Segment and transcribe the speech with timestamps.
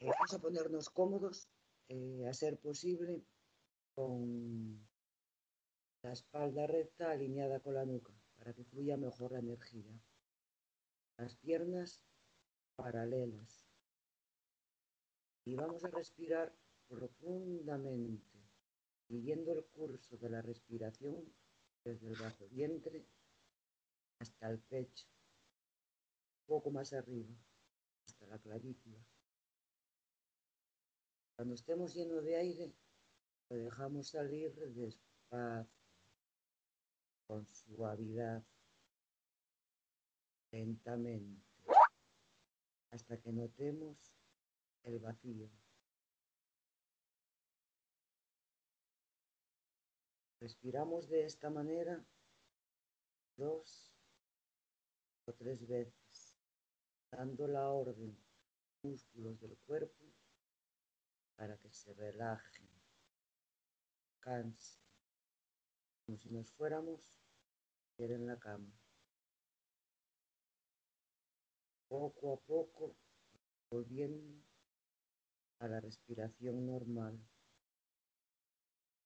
[0.00, 1.46] Eh, vamos a ponernos cómodos,
[1.88, 3.22] eh, a ser posible,
[3.94, 4.88] con
[6.02, 9.92] la espalda recta alineada con la nuca para que fluya mejor la energía.
[11.18, 12.00] Las piernas
[12.76, 13.66] paralelas.
[15.44, 16.56] Y vamos a respirar
[16.88, 18.40] profundamente,
[19.06, 21.30] siguiendo el curso de la respiración
[21.84, 23.04] desde el bajo vientre
[24.18, 25.06] hasta el pecho,
[26.40, 27.34] un poco más arriba,
[28.06, 28.98] hasta la clavícula.
[31.40, 32.74] Cuando estemos llenos de aire,
[33.48, 35.72] lo dejamos salir despacio,
[37.26, 38.44] con suavidad,
[40.52, 41.42] lentamente,
[42.90, 43.96] hasta que notemos
[44.82, 45.48] el vacío.
[50.40, 52.04] Respiramos de esta manera
[53.38, 53.90] dos
[55.24, 56.36] o tres veces,
[57.10, 60.19] dando la orden a los músculos del cuerpo
[61.40, 62.68] para que se relajen,
[64.20, 64.82] cansen,
[66.04, 67.00] como si nos fuéramos
[67.96, 68.70] a ir en la cama.
[71.88, 72.94] Poco a poco,
[73.70, 74.44] volviendo
[75.60, 77.18] a la respiración normal.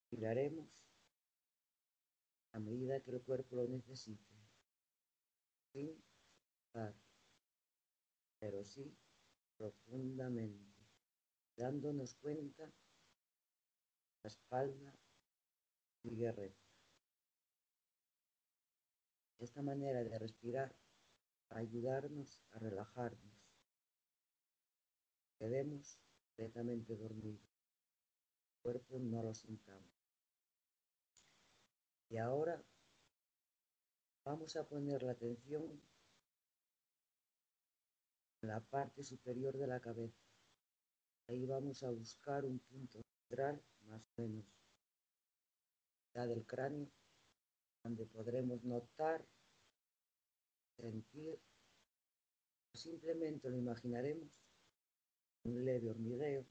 [0.00, 0.90] Respiraremos
[2.50, 4.34] a medida que el cuerpo lo necesite,
[5.72, 6.04] sin
[6.72, 6.96] parar,
[8.40, 8.92] pero sí
[9.56, 10.73] profundamente
[11.56, 12.70] dándonos cuenta
[14.22, 14.94] la espalda
[16.02, 16.64] sigue recta.
[19.38, 20.74] Esta manera de respirar
[21.50, 23.34] ayudarnos a relajarnos.
[25.38, 27.42] Quedemos completamente dormidos.
[28.48, 29.92] El cuerpo no lo sintamos.
[32.08, 32.64] Y ahora
[34.24, 35.80] vamos a poner la atención
[38.42, 40.23] en la parte superior de la cabeza.
[41.26, 44.44] Ahí vamos a buscar un punto central, más o menos,
[46.14, 46.90] ya del cráneo,
[47.82, 49.26] donde podremos notar,
[50.76, 51.40] sentir,
[52.74, 54.28] simplemente lo imaginaremos,
[55.44, 56.44] un leve hormigueo,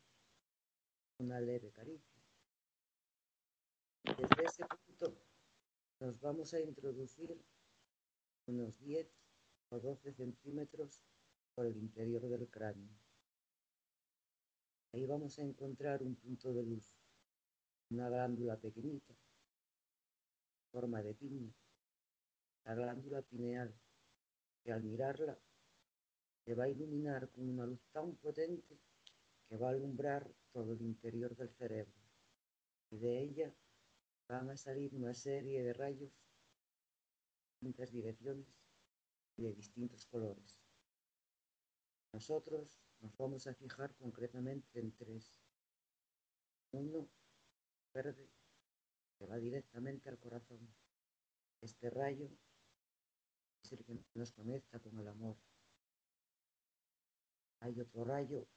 [1.19, 2.22] una leve caricia.
[4.03, 5.16] Desde ese punto
[6.00, 7.38] nos vamos a introducir
[8.48, 9.08] unos 10
[9.69, 11.03] o 12 centímetros
[11.56, 13.03] por el interior del cráneo.
[14.94, 16.96] Ahí vamos a encontrar un punto de luz,
[17.90, 19.16] una glándula pequeñita,
[20.72, 21.52] forma de piña,
[22.64, 23.74] la glándula pineal,
[24.64, 25.36] que al mirarla
[26.46, 28.78] se va a iluminar con una luz tan potente
[29.50, 32.00] que va a alumbrar todo el interior del cerebro.
[32.92, 33.52] Y de ella
[34.28, 38.46] van a salir una serie de rayos de distintas direcciones
[39.38, 40.60] y de distintos colores.
[42.12, 45.38] Nosotros nos vamos a fijar concretamente en tres.
[46.72, 47.09] Uno,
[47.94, 48.30] verde,
[49.18, 50.74] que va directamente al corazón.
[51.62, 52.30] Este rayo
[53.62, 55.36] es el que nos conecta con el amor.
[57.59, 58.47] Hay otro rayo,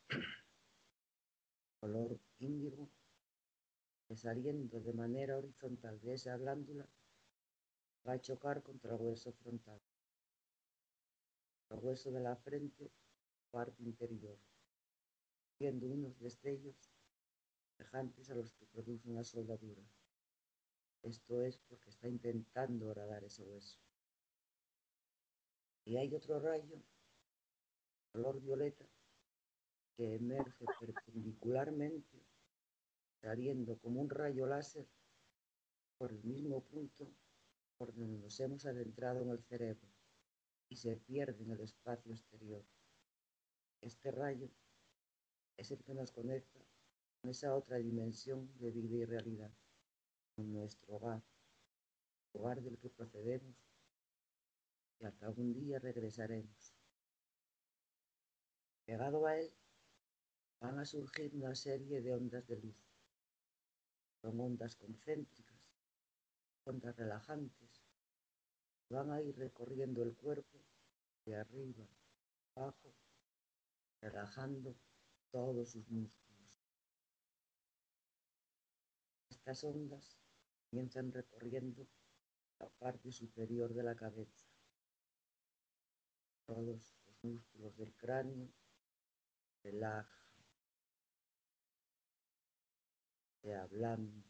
[1.80, 2.88] color índigo,
[4.06, 6.88] que saliendo de manera horizontal de esa glándula
[8.06, 9.80] va a chocar contra el hueso frontal.
[11.70, 12.92] El hueso de la frente
[13.56, 14.38] parte interior,
[15.58, 16.76] viendo unos destellos
[17.78, 19.82] semejantes a los que produce una soldadura.
[21.02, 23.78] Esto es porque está intentando horadar ese hueso.
[25.86, 26.82] Y hay otro rayo,
[28.12, 28.84] color violeta,
[29.96, 32.26] que emerge perpendicularmente,
[33.22, 34.86] saliendo como un rayo láser
[35.96, 37.10] por el mismo punto
[37.78, 39.88] por donde nos hemos adentrado en el cerebro
[40.68, 42.62] y se pierde en el espacio exterior.
[43.86, 44.50] Este rayo
[45.56, 46.58] es el que nos conecta
[47.20, 49.52] con esa otra dimensión de vida y realidad,
[50.34, 51.22] con nuestro hogar,
[52.32, 53.54] hogar del que procedemos
[54.98, 56.74] y que algún día regresaremos.
[58.86, 59.54] Pegado a él
[60.58, 62.90] van a surgir una serie de ondas de luz.
[64.20, 65.60] Son ondas concéntricas,
[66.64, 67.84] ondas relajantes,
[68.90, 70.58] van a ir recorriendo el cuerpo
[71.24, 71.86] de arriba,
[72.56, 72.92] abajo
[74.00, 74.76] relajando
[75.30, 76.26] todos sus músculos.
[79.30, 80.18] Estas ondas
[80.70, 81.86] comienzan recorriendo
[82.58, 84.46] la parte superior de la cabeza.
[86.46, 88.48] Todos los músculos del cráneo
[89.62, 90.34] relajan,
[93.42, 94.24] se ablandan,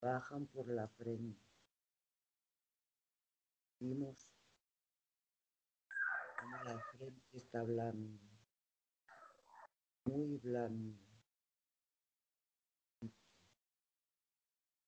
[0.00, 1.44] bajan por la frente.
[3.80, 4.33] Vimos
[6.64, 8.18] la frente está hablando.
[10.04, 10.98] muy blando.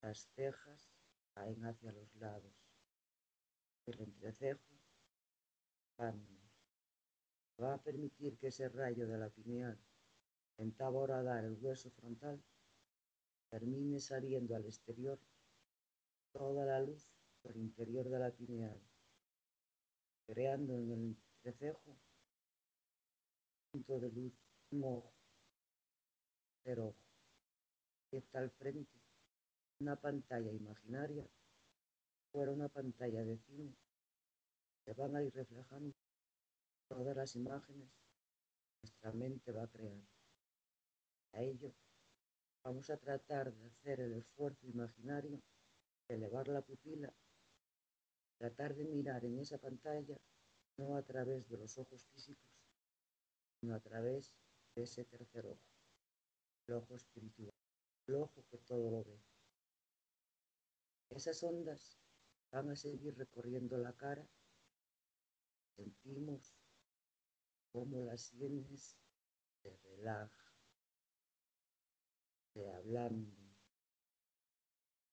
[0.02, 0.90] Las cejas
[1.34, 2.54] caen hacia los lados.
[3.86, 4.74] El entrecejo
[7.60, 9.78] va a permitir que ese rayo de la pineal
[10.58, 12.42] a dar el hueso frontal
[13.50, 15.18] termine saliendo al exterior
[16.32, 17.08] toda la luz
[17.42, 18.80] por interior de la pineal,
[20.26, 21.16] creando en el
[23.70, 24.32] punto de luz,
[24.70, 25.12] un ojo,
[26.64, 26.96] cero ojo,
[28.10, 29.00] que está al frente,
[29.80, 31.24] una pantalla imaginaria,
[32.32, 33.76] fuera una pantalla de cine,
[34.84, 35.94] se van a ir reflejando
[36.88, 40.02] todas las imágenes que nuestra mente va a crear.
[41.32, 41.72] A ello
[42.64, 45.40] vamos a tratar de hacer el esfuerzo imaginario
[46.08, 47.12] elevar la pupila,
[48.38, 50.16] tratar de mirar en esa pantalla
[50.76, 52.50] no a través de los ojos físicos,
[53.60, 54.32] sino a través
[54.74, 55.64] de ese tercer ojo,
[56.66, 57.54] el ojo espiritual,
[58.06, 59.20] el ojo que todo lo ve.
[61.10, 61.98] Esas ondas
[62.50, 64.26] van a seguir recorriendo la cara,
[65.76, 66.54] sentimos
[67.72, 68.98] cómo las sienes
[69.62, 70.54] se relajan,
[72.52, 73.56] se ablanden.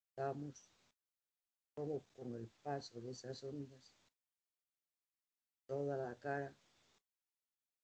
[0.09, 0.69] Estamos
[1.73, 3.95] como con el paso de esas ondas,
[5.65, 6.55] toda la cara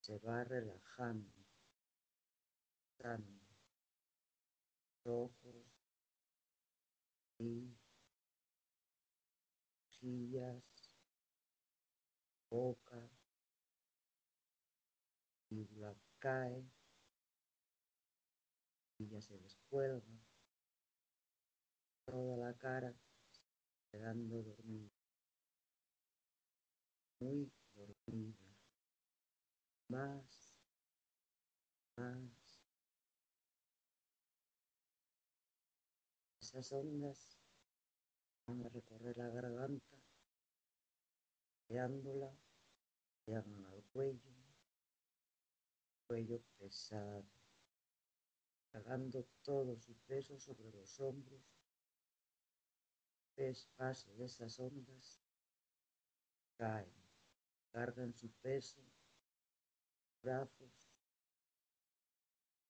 [0.02, 1.32] se va relajando,
[5.06, 5.66] ojos
[7.40, 7.76] y
[10.02, 10.64] mejillas,
[12.50, 13.10] boca,
[15.50, 16.64] y la cae,
[19.00, 20.02] y ya se descuelga,
[22.06, 22.94] toda la cara
[23.92, 24.90] quedando dormida,
[27.20, 27.52] muy
[29.88, 30.56] más,
[31.98, 32.64] más.
[36.42, 37.38] Esas ondas
[38.48, 39.98] van a recorrer la garganta,
[41.68, 42.34] creándola,
[43.26, 44.34] llegan al cuello,
[46.08, 47.26] cuello pesado,
[48.72, 51.60] cargando todo su peso sobre los hombros
[53.78, 55.22] paso de esas ondas
[56.58, 57.09] caen,
[57.72, 58.82] cargan su peso,
[60.22, 60.92] brazos,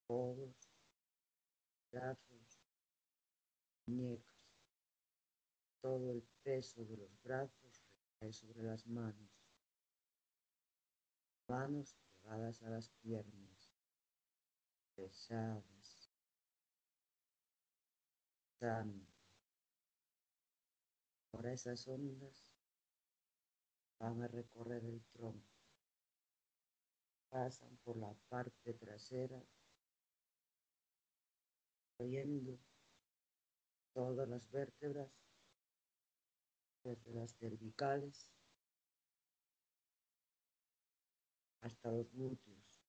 [0.07, 0.55] codos,
[1.91, 2.61] brazos,
[3.85, 4.35] muñecas.
[5.81, 7.81] Todo el peso de los brazos
[8.19, 9.31] recae sobre las manos,
[11.47, 13.71] manos pegadas a las piernas,
[14.95, 16.11] pesadas,
[18.59, 19.19] sanas
[21.31, 22.48] Ahora esas ondas
[23.99, 25.59] van a recorrer el tronco,
[27.29, 29.43] pasan por la parte trasera,
[31.97, 32.57] oyendo
[33.93, 35.11] todas las vértebras,
[36.83, 38.31] desde las cervicales
[41.61, 42.81] hasta los glúteos,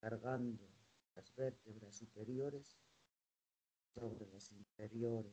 [0.00, 0.68] cargando
[1.14, 2.76] las vértebras superiores
[3.94, 5.32] sobre las inferiores.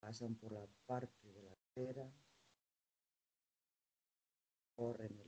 [0.00, 2.12] Pasan por la parte de la cera,
[4.74, 5.18] corren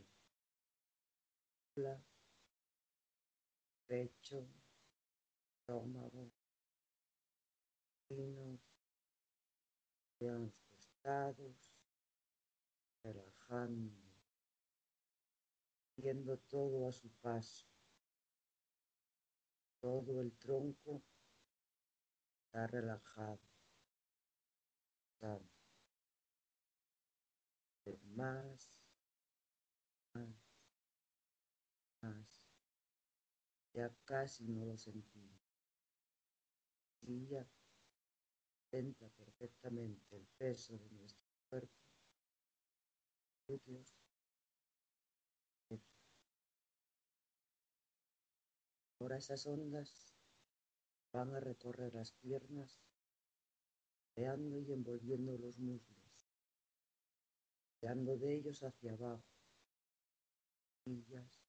[1.77, 2.03] el
[3.87, 4.47] pecho,
[5.59, 6.31] estómago,
[8.09, 8.61] pinos,
[10.21, 11.75] los costados,
[13.03, 13.93] relajando,
[15.97, 17.67] viendo todo a su paso.
[19.81, 21.03] Todo el tronco
[22.47, 23.55] está relajado
[25.21, 25.41] más,
[28.15, 28.74] más,
[33.75, 35.41] Ya casi no lo sentimos.
[37.03, 37.47] Ya
[38.71, 41.85] entra perfectamente el peso de nuestro cuerpo.
[49.01, 50.15] Ahora esas ondas
[51.13, 52.81] van a recorrer las piernas
[54.15, 56.31] creando y envolviendo los muslos,
[57.81, 59.25] creando de ellos hacia abajo,
[60.85, 61.45] pillas,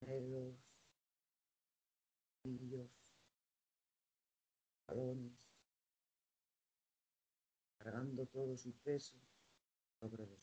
[0.00, 0.69] dedos,
[4.86, 5.32] balones,
[7.78, 9.16] cargando todo su peso
[10.00, 10.40] sobre los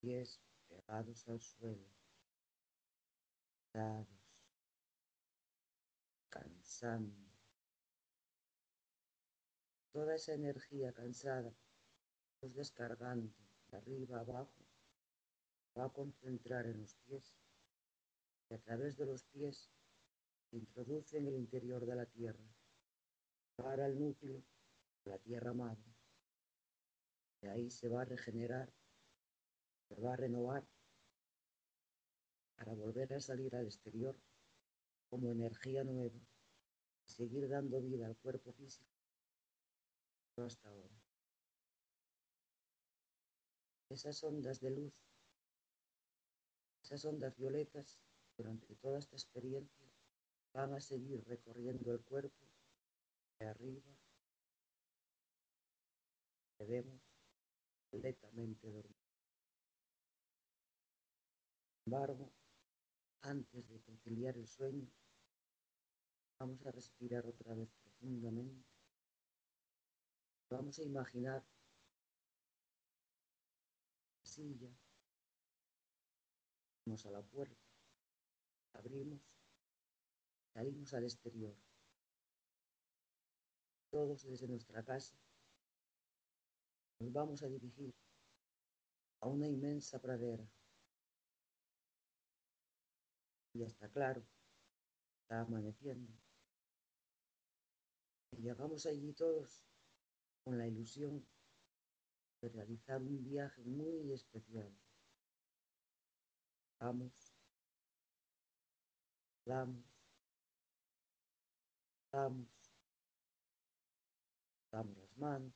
[0.00, 1.86] pies pegados al suelo,
[3.74, 4.08] dados,
[6.30, 7.30] cansando.
[9.92, 11.52] Toda esa energía cansada,
[12.38, 13.34] pues descargando
[13.70, 14.64] de arriba abajo
[15.76, 17.34] va a concentrar en los pies
[18.50, 19.70] y a través de los pies
[20.50, 22.44] se introduce en el interior de la tierra
[23.54, 24.42] para el núcleo
[25.04, 25.94] de la tierra madre.
[27.40, 28.72] De ahí se va a regenerar,
[29.88, 30.66] se va a renovar
[32.56, 34.18] para volver a salir al exterior
[35.08, 36.18] como energía nueva
[37.06, 38.90] y seguir dando vida al cuerpo físico
[40.36, 40.94] hasta ahora.
[43.90, 44.94] Esas ondas de luz,
[46.82, 48.00] esas ondas violetas
[48.40, 49.86] durante toda esta experiencia
[50.54, 52.46] van a seguir recorriendo el cuerpo
[53.38, 53.92] de arriba.
[56.58, 57.02] Debemos
[57.90, 58.96] completamente dormir.
[61.84, 62.32] Sin embargo,
[63.20, 64.88] antes de conciliar el sueño,
[66.38, 68.64] vamos a respirar otra vez profundamente.
[70.48, 71.44] Vamos a imaginar
[74.18, 74.70] la silla.
[76.86, 77.69] Vamos a la puerta,
[78.80, 79.20] abrimos,
[80.54, 81.54] salimos al exterior.
[83.90, 85.16] Todos desde nuestra casa
[87.00, 87.92] nos vamos a dirigir
[89.20, 90.46] a una inmensa pradera.
[93.54, 94.22] Ya está claro,
[95.22, 96.12] está amaneciendo.
[98.32, 99.66] Y llegamos allí todos
[100.44, 101.26] con la ilusión
[102.40, 104.72] de realizar un viaje muy especial.
[106.78, 107.29] Vamos,
[109.44, 109.84] damos,
[112.12, 112.48] damos,
[114.70, 115.52] damos las manos.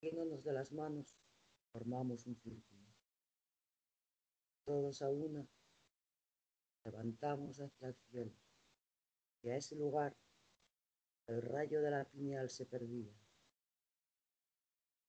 [0.00, 1.16] Yéndonos de las manos,
[1.72, 2.80] formamos un círculo.
[4.64, 5.46] Todos a una,
[6.84, 8.32] levantamos hacia el cielo
[9.42, 10.16] y a ese lugar
[11.26, 13.12] el rayo de la piñal se perdía.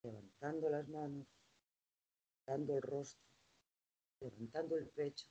[0.04, 1.28] Levantando las manos,
[2.46, 3.31] dando el rostro,
[4.22, 5.28] levantando el pecho,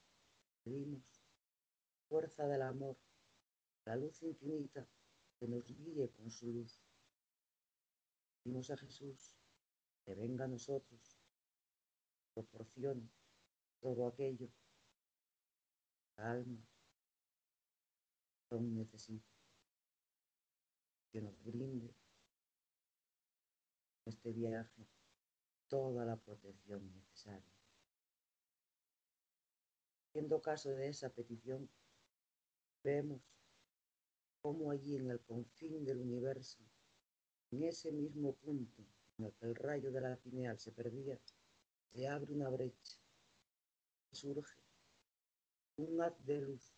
[0.64, 1.02] pedimos
[2.09, 2.97] fuerza del amor,
[3.85, 4.87] la luz infinita
[5.38, 6.80] que nos guíe con su luz.
[8.42, 9.32] Pedimos a Jesús
[10.04, 11.16] que venga a nosotros,
[12.35, 13.09] proporcione
[13.80, 16.66] todo aquello que alma
[18.50, 19.30] aún necesita,
[21.12, 21.94] que nos brinde
[24.04, 24.88] este viaje
[25.68, 27.60] toda la protección necesaria.
[30.11, 31.71] Haciendo caso de esa petición,
[32.83, 33.23] vemos
[34.43, 36.59] cómo allí en el confín del universo,
[37.52, 38.83] en ese mismo punto
[39.19, 41.17] en el que el rayo de la pineal se perdía,
[41.93, 42.99] se abre una brecha,
[44.11, 44.61] surge
[45.76, 46.75] un haz de luz,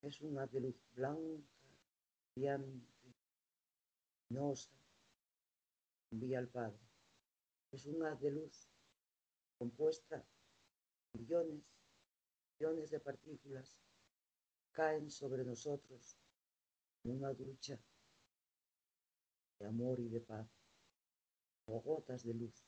[0.00, 1.44] es un haz de luz blanca,
[2.34, 3.14] brillante,
[4.30, 4.70] luminosa,
[6.10, 6.80] envía al Padre.
[7.72, 8.70] Es un haz de luz
[9.58, 10.24] compuesta
[11.12, 11.77] de millones,
[12.58, 13.78] millones de partículas
[14.72, 16.16] caen sobre nosotros
[17.04, 17.78] en una ducha
[19.58, 20.48] de amor y de paz
[21.66, 22.66] o gotas de luz,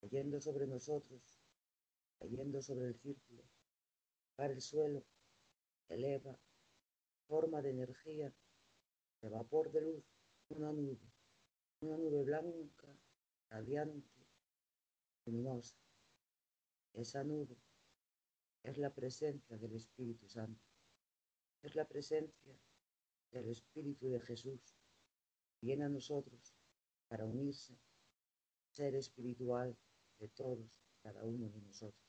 [0.00, 1.22] cayendo sobre nosotros,
[2.18, 3.42] cayendo sobre el círculo,
[4.36, 5.04] para el suelo,
[5.88, 6.38] eleva,
[7.26, 8.32] forma de energía,
[9.22, 10.04] de vapor de luz,
[10.50, 11.10] una nube,
[11.80, 12.96] una nube blanca,
[13.48, 14.26] radiante,
[15.24, 15.76] luminosa.
[16.92, 17.56] Esa nube
[18.64, 20.64] es la presencia del Espíritu Santo,
[21.62, 22.58] es la presencia
[23.30, 24.74] del Espíritu de Jesús,
[25.60, 26.54] viene a nosotros
[27.08, 27.78] para unirse,
[28.70, 29.76] ser espiritual
[30.18, 32.02] de todos, cada uno de nosotros.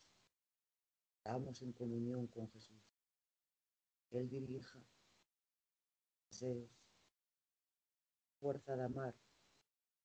[1.17, 2.81] Estamos en comunión con Jesús.
[4.11, 4.79] Él dirija
[6.29, 6.69] deseos,
[8.39, 9.15] fuerza de amar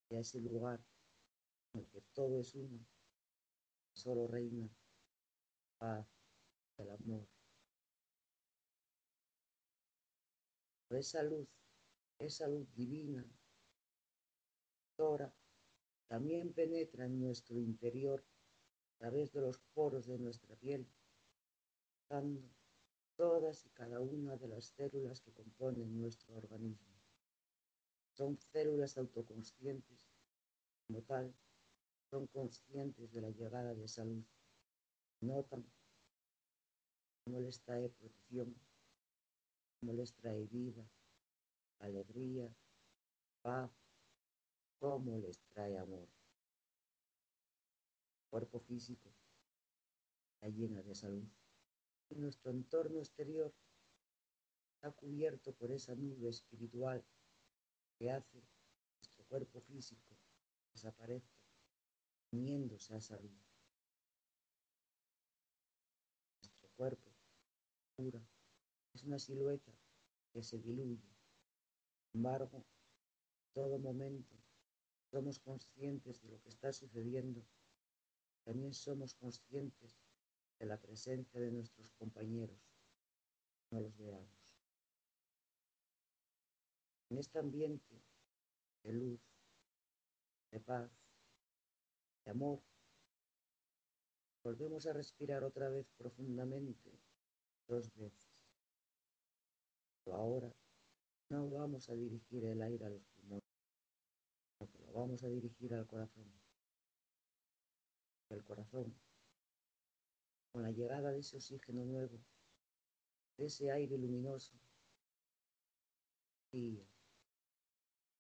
[0.09, 0.81] y a ese lugar
[1.73, 2.85] en el que todo es uno,
[3.93, 4.69] solo reina
[5.79, 6.20] paz,
[6.83, 7.27] el amor.
[10.91, 11.49] Esa luz,
[12.19, 13.25] esa luz divina
[16.09, 20.87] también penetra en nuestro interior a través de los poros de nuestra piel,
[22.11, 22.43] dando
[23.17, 26.93] todas y cada una de las células que componen nuestro organismo.
[28.13, 30.11] Son células autoconscientes,
[30.87, 31.35] como tal,
[32.11, 34.23] son conscientes de la llegada de salud,
[35.23, 35.65] notan
[37.25, 38.55] cómo les trae protección,
[39.79, 40.85] cómo les trae vida,
[41.79, 42.55] alegría,
[43.43, 43.71] paz,
[44.79, 46.09] cómo les trae amor.
[48.31, 49.11] Cuerpo físico
[50.35, 51.29] está llena de salud.
[52.11, 53.53] Y nuestro entorno exterior
[54.75, 57.05] está cubierto por esa nube espiritual
[57.99, 60.17] que hace que nuestro cuerpo físico
[60.73, 61.41] desaparezca
[62.33, 63.51] uniéndose a esa luz.
[66.43, 67.10] Nuestro cuerpo
[68.95, 69.73] es una silueta
[70.33, 70.97] que se diluye.
[72.13, 72.65] Sin embargo,
[73.53, 74.35] todo momento
[75.11, 77.45] somos conscientes de lo que está sucediendo.
[78.45, 80.01] También somos conscientes
[80.59, 82.59] de la presencia de nuestros compañeros.
[83.71, 84.57] No los veamos.
[87.11, 88.03] En este ambiente
[88.83, 89.21] de luz,
[90.53, 90.91] de paz,
[92.25, 92.63] de amor,
[94.43, 96.99] volvemos a respirar otra vez profundamente
[97.71, 98.29] dos veces.
[100.05, 100.53] Pero ahora
[101.31, 103.45] no vamos a dirigir el aire a los pulmones,
[104.59, 106.27] lo vamos a dirigir al corazón.
[108.29, 108.95] El corazón,
[110.53, 112.19] con la llegada de ese oxígeno nuevo,
[113.37, 114.55] de ese aire luminoso,
[116.53, 116.83] y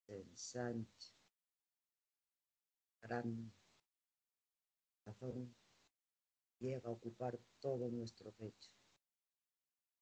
[0.07, 1.12] se ensancha,
[3.02, 5.54] grande, el corazón
[6.61, 8.79] llega a ocupar todo nuestro pecho.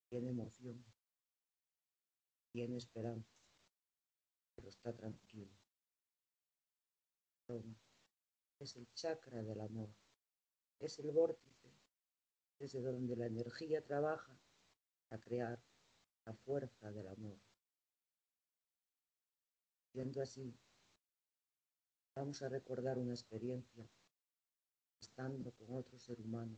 [0.08, 0.84] Tiene emoción,
[2.52, 3.36] tiene esperanza,
[4.54, 5.50] pero está tranquilo.
[8.58, 9.90] Es el chakra del amor,
[10.80, 11.72] es el vórtice
[12.58, 14.36] desde donde la energía trabaja
[15.10, 15.62] a crear
[16.24, 17.38] la fuerza del amor.
[19.92, 20.54] Siendo así,
[22.14, 23.88] vamos a recordar una experiencia
[25.00, 26.56] estando con otro ser humano.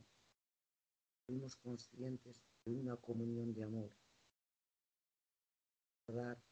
[1.30, 3.92] Fuimos conscientes de una comunión de amor
[6.08, 6.42] recordar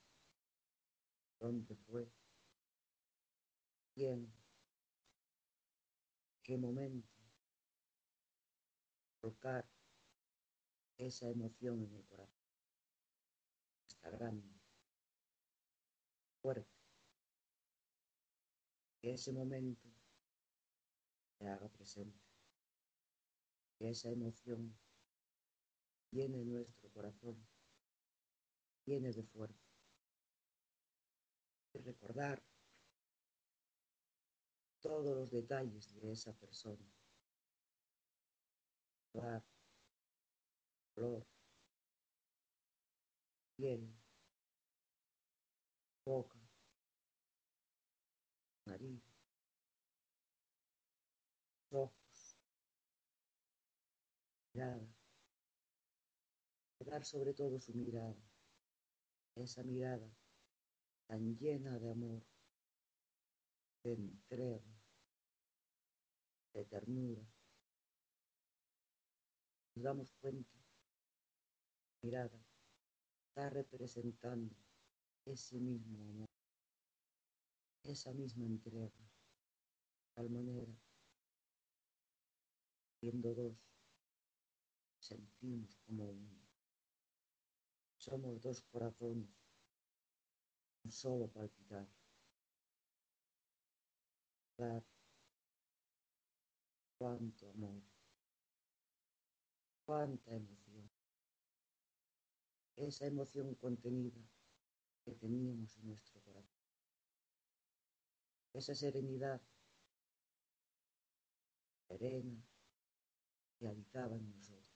[1.40, 2.08] dónde fue,
[3.92, 4.32] quién,
[6.44, 7.12] qué momento,
[9.20, 9.68] tocar
[10.96, 12.46] esa emoción en el corazón.
[13.88, 14.48] Está grande,
[16.40, 16.70] fuerte.
[19.00, 19.88] Que ese momento
[21.36, 22.27] se haga presente.
[23.78, 24.76] Que esa emoción
[26.10, 27.46] llene nuestro corazón
[28.88, 29.68] llene de fuerza.
[31.74, 32.42] Y recordar
[34.80, 36.84] todos los detalles de esa persona.
[39.12, 39.44] Recordar
[40.94, 41.26] color,
[43.56, 43.94] piel,
[46.04, 46.38] boca,
[48.64, 49.02] nariz,
[51.70, 51.97] ojos,
[54.58, 54.88] mirada.
[57.02, 58.16] Sobre todo su mirada
[59.36, 60.10] esa mirada
[61.06, 62.22] tan llena de amor,
[63.84, 64.60] de entrega,
[66.54, 67.22] de ternura.
[69.74, 70.58] Nos damos cuenta,
[72.02, 72.36] mirada
[73.28, 74.56] está representando
[75.24, 76.28] ese mismo amor,
[77.84, 80.74] esa misma entrega, de tal manera,
[83.00, 83.56] siendo dos,
[85.08, 86.38] sentimos como uno.
[87.96, 89.30] Somos dos corazones,
[90.84, 91.88] un solo palpitar.
[96.98, 97.82] Cuánto amor,
[99.86, 100.90] cuánta emoción.
[102.76, 104.20] Esa emoción contenida
[105.04, 106.58] que teníamos en nuestro corazón.
[108.52, 109.40] Esa serenidad
[111.86, 112.42] serena
[113.58, 114.67] que habitaba en nosotros.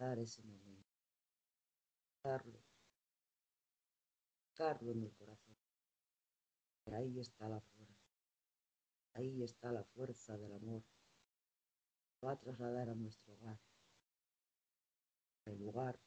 [0.00, 0.88] Ese momento,
[2.24, 2.64] darlo,
[4.56, 5.56] darlo en el corazón.
[6.86, 8.10] Ahí está la fuerza,
[9.12, 10.82] ahí está la fuerza del amor.
[12.24, 13.60] Va a trasladar a nuestro hogar,
[15.44, 16.00] el lugar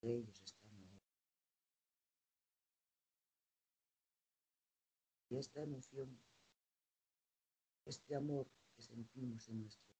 [0.00, 1.00] de ellos están ahora.
[5.28, 6.18] Y esta emoción,
[7.84, 9.92] este amor que sentimos en nuestro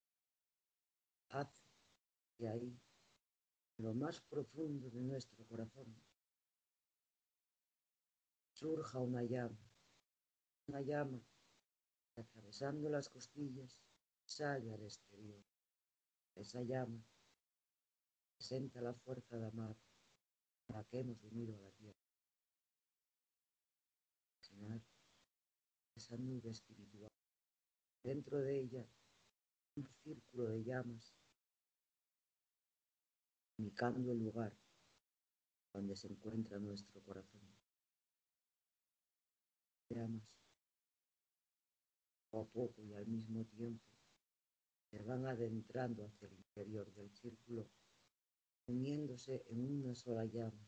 [1.29, 1.62] hace
[2.43, 2.77] de ahí,
[3.79, 5.95] lo más profundo de nuestro corazón,
[8.53, 9.71] surja una llama,
[10.67, 11.21] una llama
[12.13, 13.81] que atravesando las costillas
[14.25, 15.41] sale al exterior.
[16.35, 17.01] Esa llama
[18.37, 19.77] presenta la fuerza de amar
[20.67, 21.99] para la que hemos venido a la tierra.
[25.95, 27.13] Esa nube espiritual.
[28.03, 28.85] Dentro de ella,
[29.77, 31.15] un círculo de llamas
[33.63, 34.53] indicando el lugar
[35.73, 37.41] donde se encuentra nuestro corazón.
[39.89, 40.25] Veamos,
[42.29, 43.87] poco a poco y al mismo tiempo
[44.91, 47.71] se van adentrando hacia el interior del círculo,
[48.67, 50.67] uniéndose en una sola llama.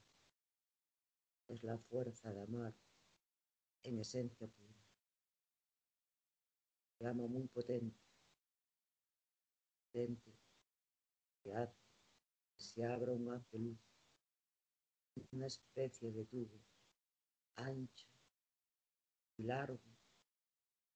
[1.49, 2.75] Es la fuerza de amar
[3.83, 4.73] en esencia pura.
[7.01, 8.01] llama muy potente,
[9.91, 10.33] potente,
[11.43, 11.84] que hace
[12.65, 13.79] se abra un haz de luz,
[15.33, 16.59] una especie de tubo
[17.57, 18.09] ancho
[19.37, 19.81] y largo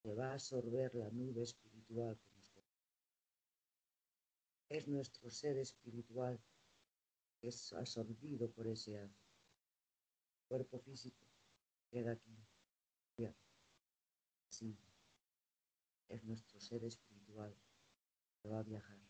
[0.02, 2.52] que va a absorber la nube espiritual que nos
[4.68, 6.40] Es nuestro ser espiritual
[7.40, 9.10] que es absorbido por ese haz.
[9.10, 11.26] El cuerpo físico
[11.90, 12.36] queda aquí.
[14.50, 14.76] Sí,
[16.08, 17.54] es nuestro ser espiritual
[18.42, 19.07] que va a viajar.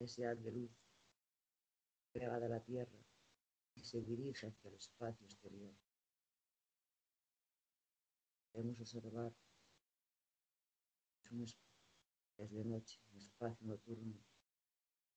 [0.00, 0.70] Ese haz de luz
[2.12, 2.98] pega de la tierra
[3.74, 5.74] y se dirige hacia el espacio exterior.
[8.52, 9.32] Podemos observar
[12.38, 14.16] es de noche, un espacio nocturno.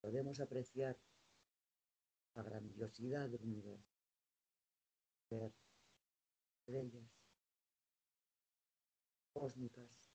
[0.01, 0.99] Podemos apreciar
[2.35, 3.95] la grandiosidad del universo,
[5.29, 5.53] ver
[6.57, 7.09] estrellas
[9.33, 10.11] cósmicas,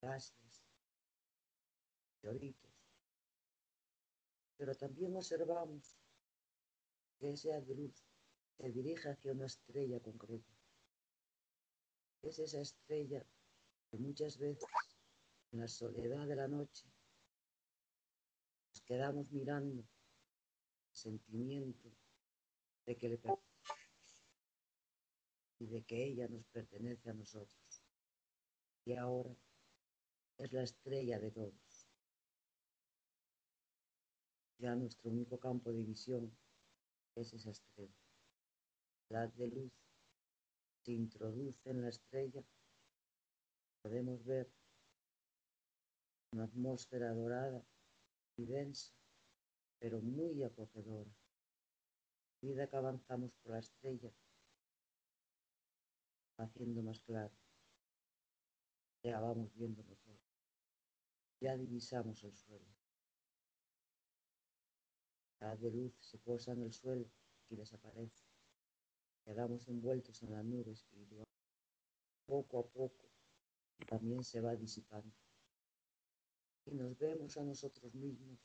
[0.00, 0.64] gases,
[2.20, 2.69] teoritos.
[4.60, 5.96] Pero también observamos
[7.18, 8.04] que esa luz
[8.58, 10.52] se dirige hacia una estrella concreta.
[12.20, 13.24] Es esa estrella
[13.90, 14.68] que muchas veces
[15.52, 16.86] en la soledad de la noche
[18.74, 19.82] nos quedamos mirando
[20.92, 21.88] sentimiento
[22.84, 23.20] de que le
[25.58, 27.82] y de que ella nos pertenece a nosotros.
[28.84, 29.34] Y ahora
[30.36, 31.69] es la estrella de todos.
[34.60, 36.30] Ya nuestro único campo de visión
[37.16, 37.96] es esa estrella.
[39.08, 39.72] La de luz
[40.84, 42.44] se introduce en la estrella.
[43.82, 44.52] Podemos ver
[46.32, 47.64] una atmósfera dorada
[48.36, 48.92] y densa,
[49.78, 51.10] pero muy acogedora.
[52.42, 54.10] A que avanzamos por la estrella,
[56.36, 57.32] haciendo más claro.
[59.02, 60.18] Ya vamos viendo mejor.
[61.40, 62.79] Ya divisamos el suelo.
[65.40, 67.10] La de luz se posa en el suelo
[67.48, 68.24] y desaparece.
[69.24, 71.26] Quedamos envueltos en la nube espiritual.
[72.26, 73.10] Poco a poco
[73.88, 75.16] también se va disipando.
[76.66, 78.38] Y nos vemos a nosotros mismos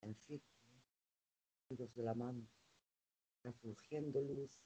[0.00, 0.54] en círculo,
[1.68, 2.46] de la mano,
[3.42, 4.62] refulgiendo luz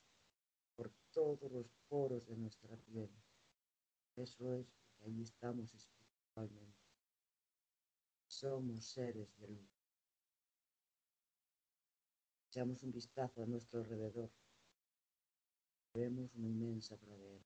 [0.76, 3.10] por todos los poros de nuestra piel.
[4.14, 6.78] Eso es porque allí estamos espiritualmente.
[8.26, 9.77] Somos seres de luz.
[12.50, 14.30] Echamos un vistazo a nuestro alrededor.
[15.92, 17.44] Vemos una inmensa pradera,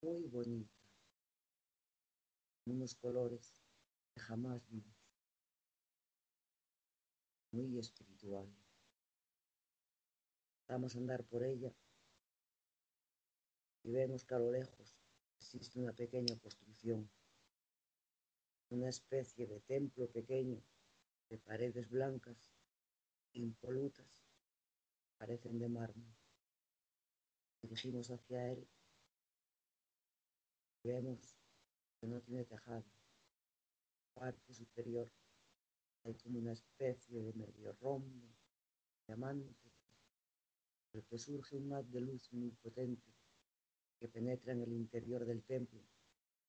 [0.00, 0.76] muy bonita,
[2.66, 3.64] unos colores
[4.14, 4.96] que jamás vimos,
[7.50, 8.48] muy espiritual.
[10.68, 11.74] Vamos a andar por ella.
[13.82, 14.96] Y vemos que a lo lejos
[15.40, 17.10] existe una pequeña construcción,
[18.70, 20.62] una especie de templo pequeño
[21.28, 22.55] de paredes blancas,
[23.36, 24.24] impolutas,
[25.18, 26.14] parecen de mármol.
[27.62, 28.68] Dirigimos hacia él
[30.82, 31.36] y vemos
[32.00, 32.84] que no tiene tejado.
[34.14, 35.10] Parte superior
[36.04, 38.28] hay como una especie de medio rombo,
[39.06, 39.72] diamante,
[40.92, 43.12] del que surge un haz de luz muy potente
[43.98, 45.80] que penetra en el interior del templo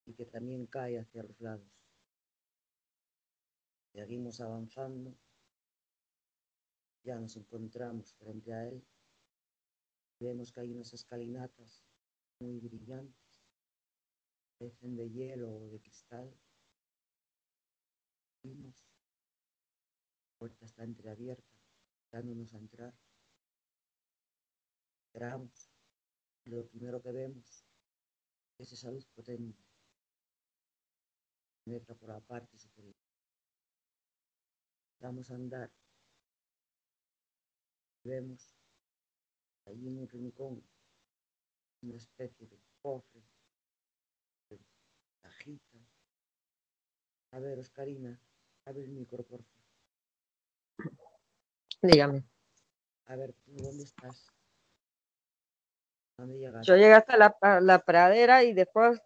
[0.06, 1.66] y que también cae hacia los lados.
[3.92, 5.16] Seguimos avanzando,
[7.08, 8.86] ya nos encontramos frente a él,
[10.20, 11.82] vemos que hay unas escalinatas
[12.38, 13.46] muy brillantes,
[14.58, 16.30] parecen de hielo o de cristal.
[18.42, 18.86] Vimos,
[20.26, 21.58] la puerta está entreabierta,
[22.12, 22.94] dándonos a entrar.
[25.06, 25.70] Entramos
[26.44, 27.64] lo primero que vemos
[28.58, 29.64] es esa luz potente
[31.64, 32.96] que entra por la parte superior.
[35.00, 35.70] Vamos a andar.
[38.04, 38.54] Vemos
[39.66, 40.62] allí en un rincón
[41.82, 43.22] una especie de cofre,
[44.50, 44.58] de
[45.22, 45.78] cajita.
[47.32, 48.18] A ver, Oscarina,
[48.64, 50.92] abre el micro, por favor.
[51.82, 52.24] Dígame.
[53.06, 54.28] A ver, ¿tú dónde estás?
[56.64, 59.00] Yo llegué hasta la, pradera y después,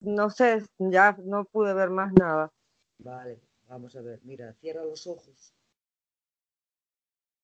[0.00, 2.52] no sé, ya no pude ver más nada.
[2.98, 4.20] Vale, vamos a ver.
[4.22, 5.52] Mira, cierra los ojos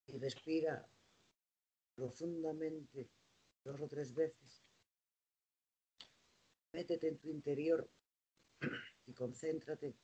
[0.07, 0.87] y respira
[1.95, 3.09] profundamente
[3.63, 4.63] dos o tres veces.
[6.73, 7.89] Métete en tu interior
[9.05, 9.95] y concéntrate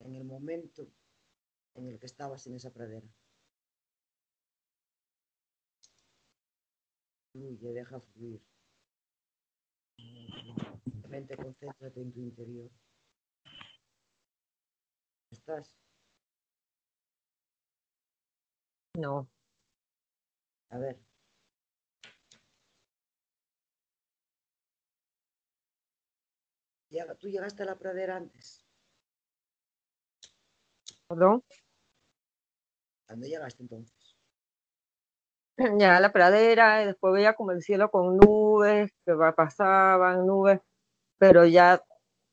[0.00, 0.88] en el momento
[1.74, 3.08] en el que estabas en esa pradera.
[7.32, 8.40] fluye, deja fluir.
[10.84, 12.70] Simplemente concéntrate en tu interior.
[15.30, 15.81] ¿Estás?
[18.96, 19.28] No.
[20.70, 20.98] A ver.
[27.18, 28.66] ¿Tú llegaste a la pradera antes?
[31.08, 31.42] ¿Perdón?
[33.06, 34.16] ¿Cuándo llegaste entonces?
[35.78, 40.60] Ya la pradera, y después veía como el cielo con nubes, que pasaban nubes,
[41.18, 41.82] pero ya,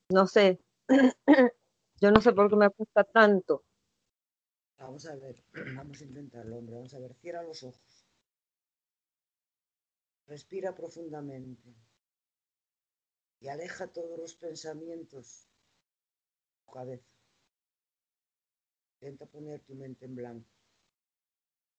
[0.09, 0.59] no sé,
[2.01, 3.63] yo no sé por qué me gusta tanto.
[4.79, 5.43] Vamos a ver,
[5.75, 6.75] vamos a intentarlo, hombre.
[6.75, 8.07] Vamos a ver, cierra los ojos.
[10.25, 11.75] Respira profundamente.
[13.41, 15.47] Y aleja todos los pensamientos
[16.47, 17.09] de tu cabeza.
[19.01, 20.49] Intenta poner tu mente en blanco.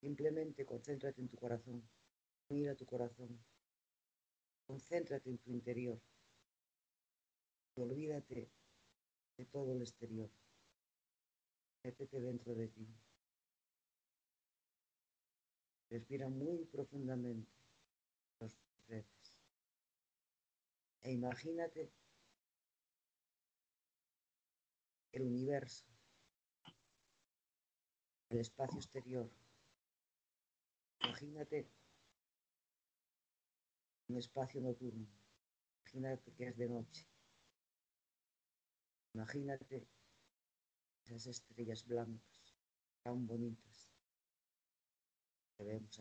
[0.00, 1.82] Simplemente concéntrate en tu corazón.
[2.48, 3.42] Mira tu corazón.
[4.66, 6.00] Concéntrate en tu interior.
[7.76, 8.50] Y olvídate
[9.36, 10.30] de todo el exterior.
[11.82, 12.86] Métete dentro de ti.
[15.88, 17.50] Respira muy profundamente
[18.38, 18.54] dos
[18.86, 19.34] veces.
[21.02, 21.90] E imagínate
[25.12, 25.86] el universo,
[28.28, 29.30] el espacio exterior.
[31.02, 31.66] Imagínate
[34.08, 35.06] un espacio nocturno.
[35.94, 37.06] Imagínate que es de noche.
[39.14, 39.88] Imagínate
[41.10, 42.54] estrellas blancas,
[43.02, 43.90] tan bonitas
[45.56, 45.98] que vemos.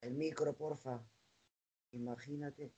[0.00, 1.04] El micro, porfa.
[1.92, 2.72] Imagínate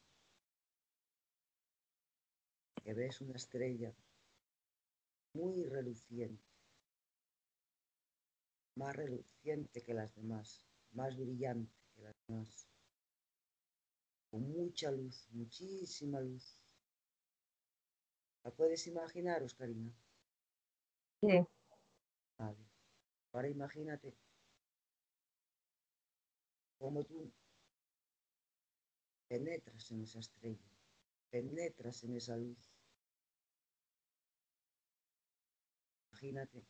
[2.82, 3.94] que ves una estrella
[5.34, 6.44] muy reluciente,
[8.76, 12.68] más reluciente que las demás, más brillante que las demás,
[14.30, 16.63] con mucha luz, muchísima luz.
[18.44, 19.90] ¿La puedes imaginar, Oscarina?
[21.20, 21.28] Sí,
[22.38, 22.64] Vale.
[23.32, 24.14] Ahora imagínate
[26.78, 27.32] cómo tú
[29.28, 30.70] penetras en esa estrella,
[31.30, 32.72] penetras en esa luz.
[36.10, 36.64] Imagínate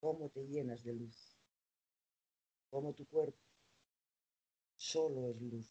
[0.00, 1.38] cómo te llenas de luz,
[2.70, 3.40] cómo tu cuerpo
[4.76, 5.68] solo es luz.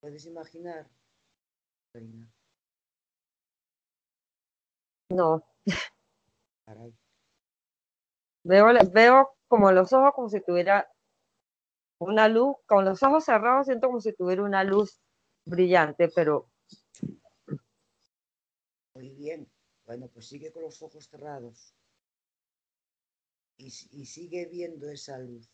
[0.00, 0.88] ¿Puedes imaginar,
[1.92, 2.28] Karina?
[5.10, 5.44] No.
[6.66, 6.94] Caray.
[8.44, 10.90] Veo, veo como los ojos como si tuviera
[11.98, 15.00] una luz, con los ojos cerrados siento como si tuviera una luz
[15.44, 16.50] brillante, pero
[18.94, 19.48] Muy bien.
[19.86, 21.72] Bueno, pues sigue con los ojos cerrados.
[23.56, 25.48] Y, y sigue viendo esa luz.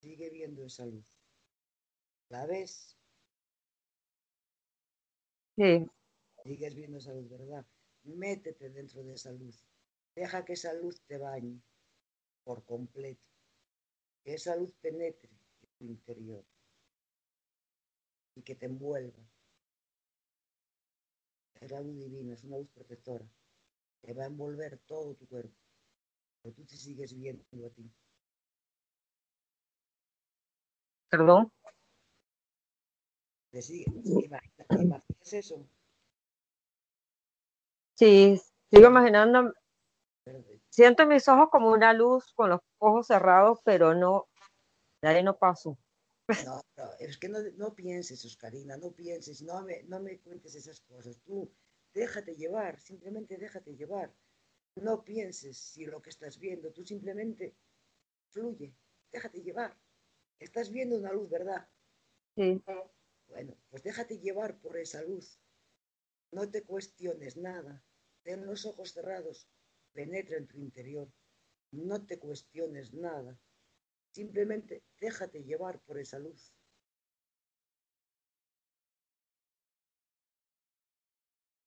[0.00, 1.16] Sigue viendo esa luz.
[2.28, 2.96] ¿La ves?
[5.56, 5.88] sí,
[6.44, 7.66] Sigues viendo esa luz, ¿verdad?
[8.06, 9.64] Métete dentro de esa luz.
[10.14, 11.60] Deja que esa luz te bañe
[12.44, 13.26] por completo.
[14.22, 16.44] Que esa luz penetre en tu interior
[18.36, 19.22] y que te envuelva.
[21.60, 23.26] Es la luz divina, es una luz protectora.
[24.02, 25.56] Te va a envolver todo tu cuerpo.
[26.42, 27.90] Pero tú te sigues viendo a ti.
[31.08, 31.50] perdón.
[33.50, 35.66] Te sigue, imagina- ¿Imaginas eso?
[37.96, 38.38] Sí,
[38.70, 39.54] sigo imaginando,
[40.68, 44.28] siento mis ojos como una luz con los ojos cerrados, pero no,
[45.02, 45.78] de ahí no paso.
[46.44, 50.54] No, no, es que no, no pienses, Oscarina, no pienses, no me, no me cuentes
[50.54, 51.18] esas cosas.
[51.24, 51.50] Tú
[51.94, 54.12] déjate llevar, simplemente déjate llevar.
[54.74, 57.56] No pienses si lo que estás viendo, tú simplemente
[58.30, 58.74] fluye,
[59.10, 59.74] déjate llevar.
[60.38, 61.66] Estás viendo una luz, ¿verdad?
[62.34, 62.62] Sí,
[63.28, 65.40] Bueno, pues déjate llevar por esa luz.
[66.32, 67.82] No te cuestiones nada.
[68.26, 69.46] Ten los ojos cerrados,
[69.92, 71.08] penetra en tu interior.
[71.70, 73.38] No te cuestiones nada.
[74.10, 76.52] Simplemente déjate llevar por esa luz.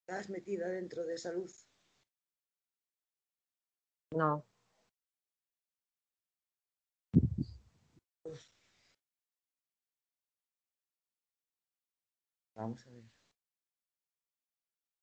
[0.02, 1.66] Estás metida dentro de esa luz.
[4.12, 4.46] no.
[8.24, 8.44] Uf.
[12.54, 13.04] Vamos a ver.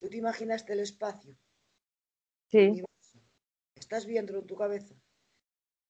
[0.01, 1.35] ¿Tú te imaginaste el espacio?
[2.49, 2.83] Sí?
[3.75, 4.95] ¿Estás viéndolo en tu cabeza?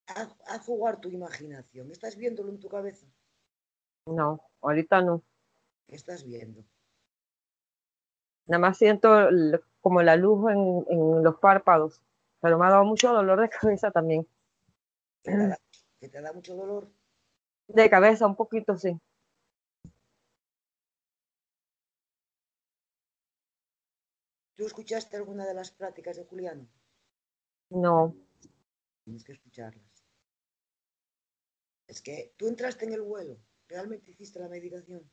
[0.06, 1.90] Haz, haz jugar tu imaginación.
[1.90, 3.06] ¿Estás viéndolo en tu cabeza?
[4.06, 5.22] no, ahorita no.
[5.88, 6.64] ¿Qué estás viendo?
[8.46, 9.28] Nada más siento
[9.80, 12.00] como la luz en, en los párpados,
[12.40, 14.26] pero me ha dado mucho dolor de cabeza también.
[15.22, 15.58] ¿Que te, da,
[16.00, 16.88] que te da mucho dolor?
[17.68, 18.96] De cabeza, un poquito, sí.
[24.56, 26.66] ¿Tú escuchaste alguna de las prácticas de Juliano?
[27.68, 28.16] No.
[29.04, 29.84] Tienes que escucharlas.
[31.86, 33.38] Es que tú entraste en el vuelo,
[33.68, 35.08] realmente hiciste la meditación.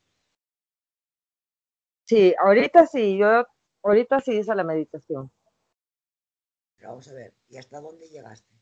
[2.06, 3.46] Sí, ahorita sí, yo
[3.84, 5.32] ahorita sí hice la meditación.
[6.78, 8.54] Pero vamos a ver, ¿y hasta dónde llegaste?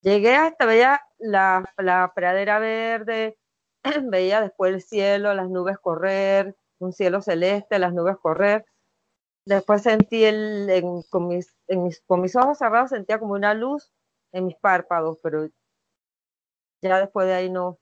[0.00, 3.38] Llegué hasta, veía la, la pradera verde,
[4.04, 8.64] veía después el cielo, las nubes correr, un cielo celeste, las nubes correr.
[9.46, 13.54] Después sentí el, en, con, mis, en mis, con mis ojos cerrados sentía como una
[13.54, 13.92] luz
[14.32, 15.48] en mis párpados, pero
[16.82, 17.78] ya después de ahí no,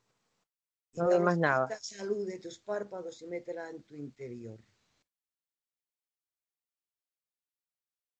[0.92, 1.68] no vi más nada.
[1.80, 4.60] salud de tus párpados y métela en tu interior.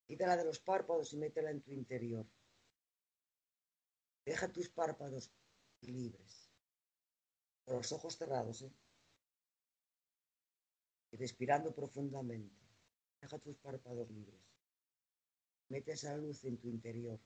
[0.07, 2.27] Quítala de los párpados y métela en tu interior.
[4.25, 5.31] Deja tus párpados
[5.83, 6.51] libres.
[7.67, 8.73] Con los ojos cerrados, ¿eh?
[11.13, 12.64] Y respirando profundamente.
[13.25, 14.45] Deja tus párpados libres.
[15.71, 17.19] Mete esa luz en tu interior.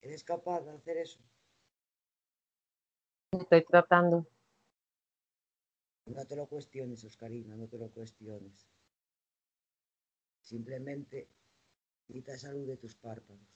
[0.00, 1.20] ¿Eres capaz de hacer eso?
[3.32, 4.26] Estoy tratando.
[6.06, 8.66] No te lo cuestiones, Oscarina, no te lo cuestiones.
[10.40, 11.28] Simplemente
[12.06, 13.46] quita esa luz de tus párpados.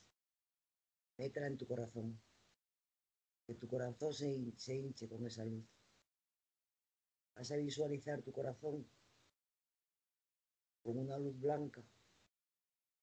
[1.16, 2.20] Métela en tu corazón.
[3.46, 5.64] Que tu corazón se, se hinche con esa luz.
[7.34, 8.86] Vas a visualizar tu corazón
[10.86, 11.82] con una luz blanca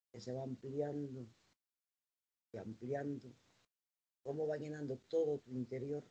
[0.10, 1.28] que se va ampliando
[2.54, 3.30] y ampliando.
[4.24, 6.02] Cómo va llenando todo tu interior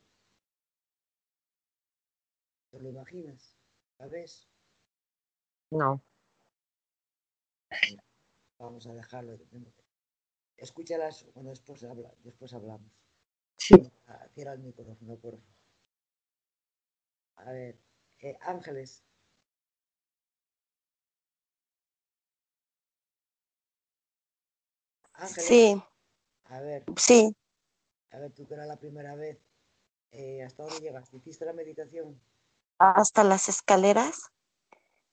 [2.69, 3.55] ¿Te lo imaginas?
[3.99, 4.49] ¿Sabes?
[5.69, 6.03] No.
[8.57, 9.37] Vamos a dejarlo.
[10.57, 12.91] Escúchalas cuando después, habla, después hablamos.
[13.57, 13.75] Sí.
[14.33, 15.55] Cierra el micrófono, por favor.
[17.35, 17.77] A ver,
[18.19, 19.03] eh, Ángeles.
[25.13, 25.45] Ángeles.
[25.45, 25.83] Sí.
[26.45, 26.83] A ver.
[26.97, 27.35] Sí.
[28.11, 29.39] A ver, tú que era la primera vez,
[30.11, 31.17] eh, ¿hasta dónde llegaste?
[31.17, 32.19] ¿Hiciste la meditación?
[32.79, 34.31] hasta las escaleras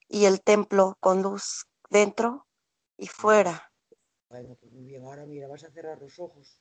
[0.09, 2.47] y el templo con luz dentro
[2.97, 3.73] y fuera.
[4.29, 5.05] Bueno, pues muy bien.
[5.05, 6.61] Ahora mira, vas a cerrar los ojos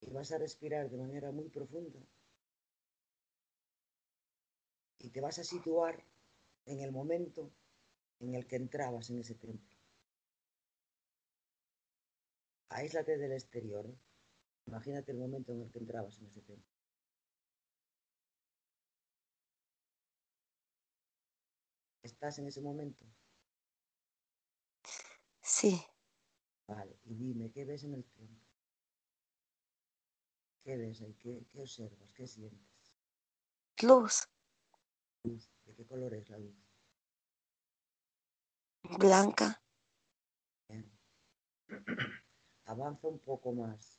[0.00, 2.00] y vas a respirar de manera muy profunda.
[4.98, 6.02] Y te vas a situar
[6.66, 7.50] en el momento
[8.20, 9.69] en el que entrabas en ese templo.
[12.70, 13.86] Aíslate del exterior.
[14.66, 16.70] Imagínate el momento en el que entrabas en ese templo.
[22.02, 23.04] ¿Estás en ese momento?
[25.42, 25.82] Sí.
[26.66, 28.46] Vale, y dime, ¿qué ves en el templo?
[30.62, 31.14] ¿Qué ves ahí?
[31.14, 32.12] ¿Qué, qué observas?
[32.12, 32.94] ¿Qué sientes?
[33.82, 34.28] Luz.
[35.24, 35.50] Luz.
[35.64, 36.54] ¿De qué color es la luz?
[38.82, 39.60] Blanca.
[40.68, 40.90] Bien.
[42.70, 43.98] Avanza un poco más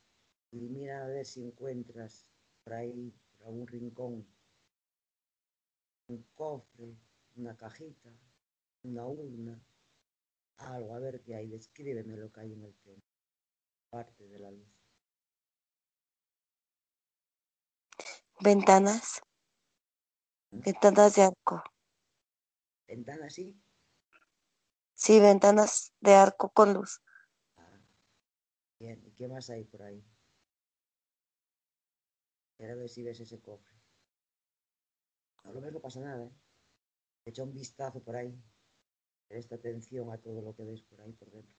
[0.50, 2.32] y mira a ver si encuentras
[2.64, 4.26] por ahí, por algún rincón,
[6.08, 6.96] un cofre,
[7.36, 8.10] una cajita,
[8.84, 9.60] una urna,
[10.56, 13.04] algo, a ver qué hay, descríbeme lo que hay en el templo,
[13.90, 14.88] parte de la luz.
[18.40, 19.20] Ventanas,
[20.50, 20.60] ¿Mm?
[20.60, 21.62] ventanas de arco.
[22.86, 23.54] ¿Ventanas sí?
[24.94, 27.02] Sí, ventanas de arco con luz.
[29.22, 30.04] Ah, bien, ¿y qué más hay por ahí?
[32.58, 33.74] a ver si ves ese cofre.
[35.44, 36.30] A lo ves, no pasa nada, ¿eh?
[37.24, 38.40] echa un vistazo por ahí,
[39.28, 41.56] presta atención a todo lo que ves por ahí por dentro,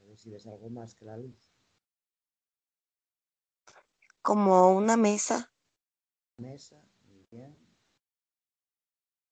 [0.00, 1.50] a ver si ves algo más que la luz.
[4.22, 5.52] Como una mesa.
[6.38, 7.56] Mesa, muy bien.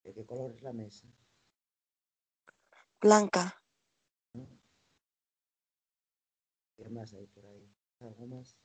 [0.03, 1.07] ¿De qué color es la mesa?
[3.01, 3.64] Blanca.
[6.85, 7.67] ¿Qué más hay por ahí?
[8.01, 8.59] ¿Algo más?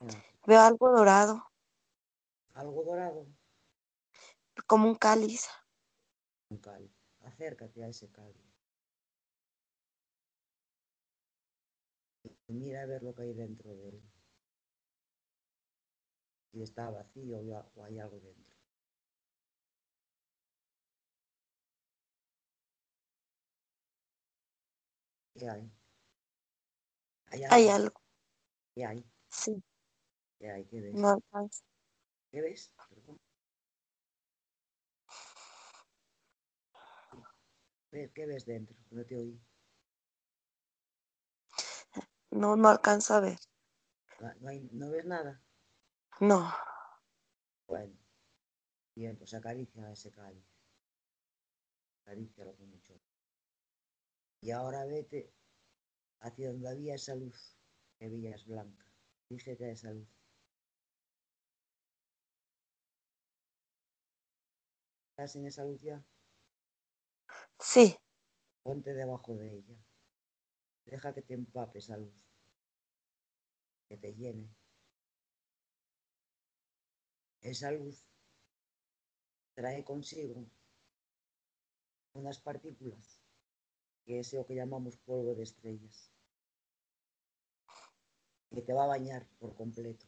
[0.00, 0.06] Ah.
[0.44, 1.48] Veo algo dorado.
[2.54, 3.28] ¿Algo dorado?
[4.66, 5.46] Como un cáliz.
[6.48, 6.90] Un cáliz.
[7.20, 8.52] Acércate a ese cáliz.
[12.48, 14.02] Y mira a ver lo que hay dentro de él.
[16.50, 17.38] Si está vacío
[17.76, 18.41] o hay algo dentro.
[25.42, 25.68] ¿Qué hay?
[27.26, 27.54] ¿Hay algo?
[27.56, 28.00] Hay algo.
[28.76, 29.04] ¿Qué hay?
[29.28, 29.60] Sí.
[30.38, 30.64] ¿Qué hay?
[30.66, 30.94] ¿Qué ves?
[30.94, 31.20] No
[32.30, 32.72] ¿Qué ves?
[38.14, 38.76] ¿Qué ves dentro?
[38.92, 39.42] No te oí.
[42.30, 43.38] No, no alcanzo a ver.
[44.20, 45.42] ¿No, hay, ¿No ves nada?
[46.20, 46.54] No.
[47.66, 47.98] Bueno,
[48.94, 50.46] Bien, pues acaricia ese cáliz.
[52.02, 52.94] Acarícialo con mucho.
[54.42, 55.32] Y ahora vete
[56.20, 57.56] hacia donde había esa luz
[57.98, 58.84] que veías blanca.
[59.28, 60.08] Fíjate a esa luz.
[65.10, 66.04] ¿Estás en esa luz ya?
[67.58, 67.96] Sí,
[68.62, 69.76] Ponte debajo de ella.
[70.84, 72.14] Deja que te empape esa luz.
[73.88, 74.48] Que te llene.
[77.40, 78.06] Esa luz
[79.54, 80.46] trae consigo
[82.14, 83.21] unas partículas,
[84.04, 86.12] que es lo que llamamos polvo de estrellas,
[88.50, 90.06] que te va a bañar por completo,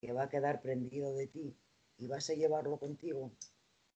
[0.00, 1.56] que va a quedar prendido de ti
[1.98, 3.32] y vas a llevarlo contigo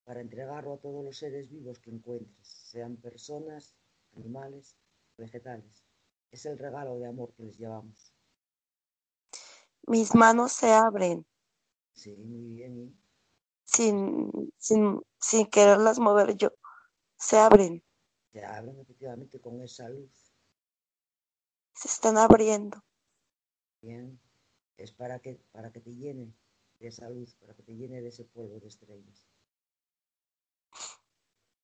[0.05, 3.76] para entregarlo a todos los seres vivos que encuentres, sean personas,
[4.16, 4.76] animales,
[5.16, 5.85] vegetales.
[6.30, 8.14] Es el regalo de amor que les llevamos.
[9.87, 11.26] mis manos se abren
[11.95, 12.78] Sí, muy bien.
[12.78, 12.97] Y
[13.64, 16.51] sin, sin, sin quererlas mover yo.
[17.18, 17.84] Se abren,
[18.35, 20.35] se abren efectivamente con esa luz.
[21.72, 22.82] se están abriendo.
[23.80, 24.18] Bien.
[24.76, 26.35] Es para que, para que te llene
[26.80, 29.24] de esa luz, para que te llene de ese polvo de estrellas.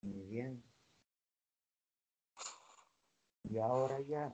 [0.03, 0.63] Muy bien.
[3.43, 4.33] Y ahora ya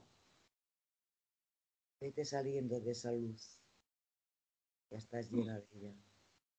[2.00, 3.58] vete saliendo de esa luz.
[4.90, 5.94] Ya estás llena de ella.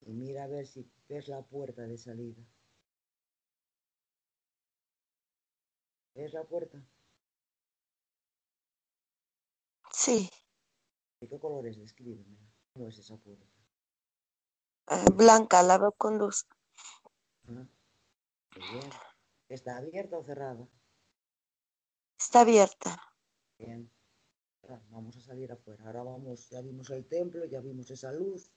[0.02, 2.44] Y mira a ver si ves la puerta de salida.
[6.18, 6.84] ¿Ves la puerta?
[9.92, 10.30] Sí,
[11.22, 11.78] ¿De qué colores?
[11.78, 12.38] Descríbeme.
[12.74, 13.46] ¿Cómo es esa puerta?
[14.90, 16.46] eh, blanca, la veo con luz.
[17.48, 17.68] Ah,
[18.56, 18.90] bien.
[19.50, 20.68] ¿Está abierta o cerrada?
[22.20, 23.00] Está abierta.
[23.60, 23.92] Bien.
[24.64, 25.86] Ahora vamos a salir afuera.
[25.86, 28.52] Ahora vamos, ya vimos el templo, ya vimos esa luz.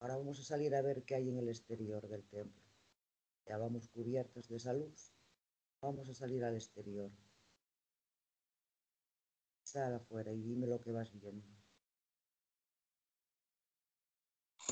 [0.00, 2.62] Ahora vamos a salir a ver qué hay en el exterior del templo.
[3.46, 5.13] Ya vamos cubiertos de esa luz.
[5.84, 7.10] Vamos a salir al exterior.
[9.64, 11.46] Sal afuera y dime lo que vas viendo.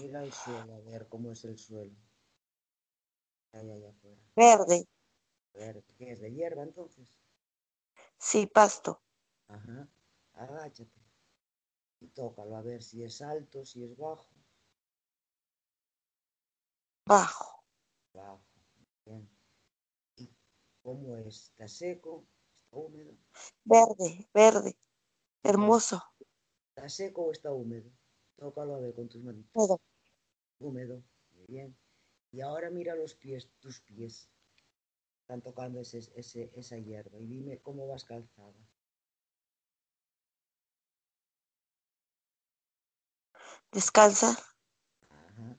[0.01, 1.95] Mira el suelo, a ver cómo es el suelo.
[3.51, 4.23] ¿Qué hay allá afuera?
[4.35, 4.89] Verde.
[5.55, 7.07] A ver, ¿qué es de hierba entonces?
[8.17, 9.03] Sí, pasto.
[9.49, 9.87] Ajá,
[10.33, 10.99] agáchate
[12.01, 14.31] y tócalo a ver si es alto, si es bajo.
[17.05, 17.63] Bajo.
[18.15, 18.43] Bajo,
[19.05, 19.42] bien.
[20.83, 21.51] ¿Y cómo es?
[21.51, 22.27] ¿Está seco?
[22.65, 23.17] ¿Está húmedo?
[23.65, 24.77] Verde, verde.
[25.45, 26.03] Hermoso.
[26.75, 27.91] ¿Está seco o está húmedo?
[28.37, 29.53] Tócalo a ver con tus manitos.
[29.53, 29.81] Todo.
[30.59, 31.03] Húmedo,
[31.33, 31.77] muy bien.
[32.33, 34.29] Y ahora mira los pies, tus pies.
[35.21, 38.53] Están tocando ese, ese, esa hierba y dime cómo vas calzada.
[43.71, 44.37] Descalza.
[45.09, 45.57] Ajá.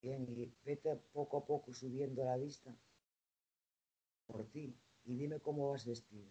[0.00, 2.74] Bien, y vete poco a poco subiendo la vista
[4.28, 4.66] por ti
[5.04, 6.30] y dime cómo vas vestida.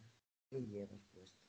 [0.49, 1.43] ¿Qué llevas puesto?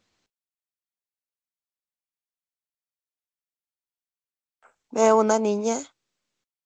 [4.93, 5.77] Veo una niña.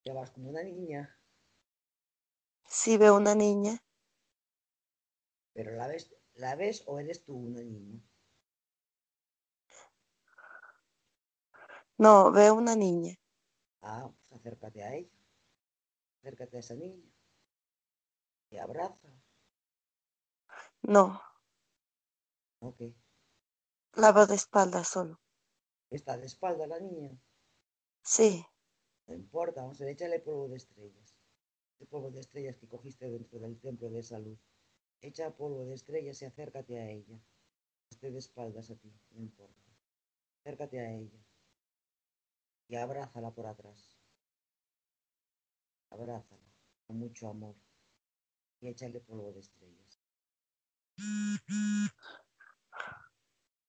[0.05, 1.19] Ya vas como una niña,
[2.67, 3.81] Sí, veo una niña.
[5.53, 7.99] pero ¿la ves, ¿la ves o eres tú una niña?
[11.97, 13.15] No, veo una niña.
[13.83, 15.11] Ah, pues acércate a ella.
[16.19, 17.07] Acércate a esa niña.
[18.51, 19.12] Y abraza.
[20.87, 21.21] No,
[22.59, 22.81] Ok.
[24.01, 25.19] la veo de espalda solo.
[25.89, 27.17] Está de espalda la niña.
[28.13, 28.45] Sí,
[29.07, 31.09] No importa, vamos a ver, échale polvo de estrellas.
[31.75, 34.39] Ese polvo de estrellas que cogiste dentro del templo de esa luz.
[35.01, 37.17] Echa polvo de estrellas y acércate a ella.
[37.91, 39.63] Esté de espaldas a ti, no importa.
[40.41, 41.21] Acércate a ella.
[42.67, 43.95] Y abrázala por atrás.
[45.91, 46.43] Abrázala
[46.85, 47.55] con mucho amor.
[48.61, 49.82] Y échale polvo de estrellas.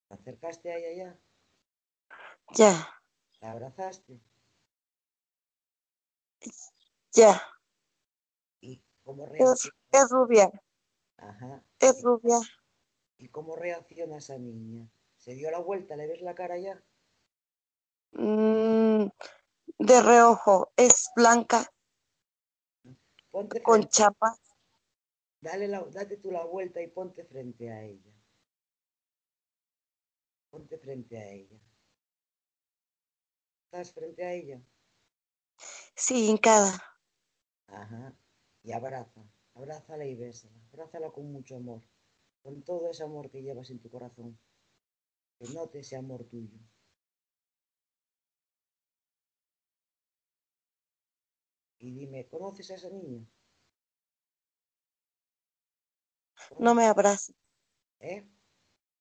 [0.09, 1.19] ¿Te acercaste a ella ya?
[2.55, 2.89] ya,
[3.41, 4.21] ¿La abrazaste?
[7.13, 7.41] ya.
[8.61, 9.77] ¿Y cómo Es, reacciona?
[9.93, 10.51] es rubia,
[11.17, 11.63] Ajá.
[11.81, 12.39] es rubia.
[13.19, 14.89] ¿Y cómo reacciona esa niña?
[15.19, 15.97] ¿Se dio la vuelta?
[15.97, 16.83] ¿Le ves la cara ya?
[18.13, 19.09] Mm,
[19.79, 21.67] de reojo, es blanca
[23.31, 24.37] Ponte con frente, chapa.
[25.45, 28.13] Dale la, date tú la vuelta y ponte frente a ella.
[30.51, 31.59] Ponte frente a ella.
[33.67, 34.61] ¿Estás frente a ella?
[35.97, 36.83] Sí, hincada.
[37.67, 38.17] Ajá.
[38.63, 39.23] Y abraza,
[39.55, 40.59] abrázala y bésala.
[40.73, 41.83] Abrázala con mucho amor,
[42.43, 44.39] con todo ese amor que llevas en tu corazón.
[45.39, 46.59] Que note ese amor tuyo.
[51.81, 53.27] Y dime, ¿conoces a esa niña?
[56.59, 57.33] No me abraza.
[58.01, 58.27] ¿Eh?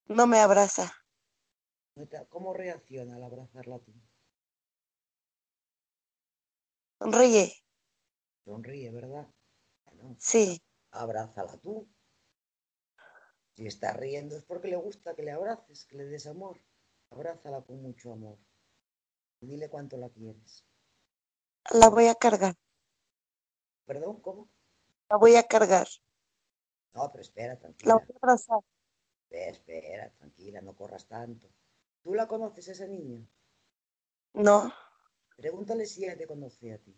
[0.06, 0.92] No me abraza.
[2.28, 3.92] ¿Cómo reacciona al abrazarla tú?
[6.98, 7.52] Sonríe.
[8.44, 9.28] Sonríe, ¿verdad?
[10.18, 10.62] sí.
[10.90, 11.88] Abrázala tú.
[13.54, 16.60] Si está riendo es porque le gusta que le abraces, que le des amor.
[17.10, 18.38] Abrázala con mucho amor.
[19.40, 20.64] dile cuánto la quieres.
[21.70, 22.56] La voy a cargar.
[23.86, 24.20] ¿Perdón?
[24.20, 24.48] ¿Cómo?
[25.08, 25.86] La voy a cargar.
[26.94, 27.94] No, pero espera, tranquila.
[27.94, 28.58] La a.
[29.22, 31.48] Espera, espera, tranquila, no corras tanto.
[32.02, 33.26] ¿Tú la conoces esa niña?
[34.34, 34.72] No.
[35.36, 36.94] Pregúntale si ella te conoce a ti.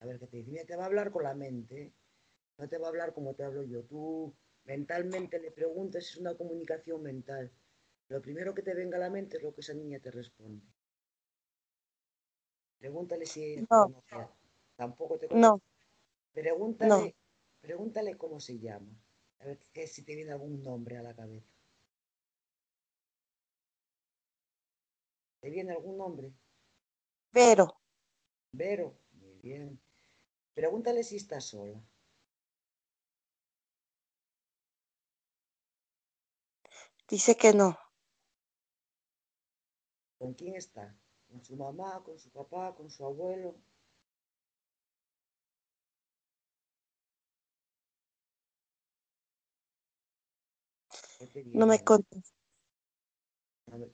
[0.00, 0.64] A ver qué te dice.
[0.64, 1.92] te va a hablar con la mente.
[2.58, 3.84] No te va a hablar como te hablo yo.
[3.84, 4.34] Tú
[4.64, 7.52] mentalmente le preguntas, es una comunicación mental.
[8.08, 10.66] Lo primero que te venga a la mente es lo que esa niña te responde.
[12.78, 14.28] Pregúntale si ella te conoce.
[14.76, 15.40] Tampoco te conoce.
[15.40, 15.60] No.
[16.32, 17.14] Pregúntale,
[17.62, 18.92] pregúntale cómo se llama.
[19.40, 19.58] A ver
[19.88, 21.50] si te viene algún nombre a la cabeza.
[25.40, 26.32] ¿Te viene algún nombre?
[27.32, 27.80] Vero.
[28.52, 29.80] Vero, muy bien.
[30.54, 31.82] Pregúntale si está sola.
[37.08, 37.78] Dice que no.
[40.18, 40.96] ¿Con quién está?
[41.28, 43.56] ¿Con su mamá, con su papá, con su abuelo?
[51.46, 52.36] No me contesta.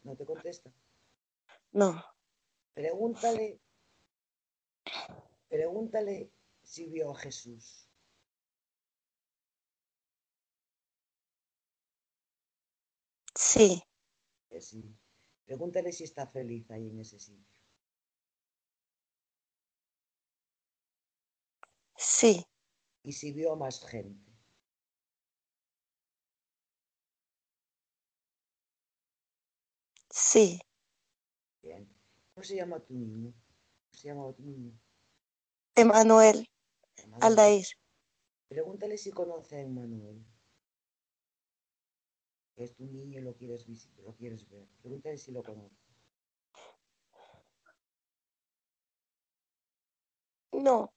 [0.04, 0.72] ¿No te contesta?
[1.72, 2.02] No.
[2.74, 3.60] Pregúntale,
[5.48, 7.88] pregúntale si vio a Jesús.
[13.34, 13.82] Sí.
[14.60, 14.96] sí.
[15.44, 17.46] Pregúntale si está feliz ahí en ese sitio.
[21.96, 22.44] Sí.
[23.02, 24.27] Y si vio a más gente.
[30.18, 30.60] Sí.
[31.62, 31.88] Bien.
[32.34, 33.32] ¿Cómo se llama tu niño?
[33.32, 34.72] ¿Cómo se llama tu niño?
[35.76, 36.48] Emanuel.
[37.20, 37.66] Aldair.
[38.48, 40.24] Pregúntale si conoce a Emanuel
[42.58, 43.66] es tu niño y lo quieres,
[44.04, 44.66] lo quieres ver.
[44.82, 45.76] Pregúntale si lo conoce.
[50.52, 50.92] No.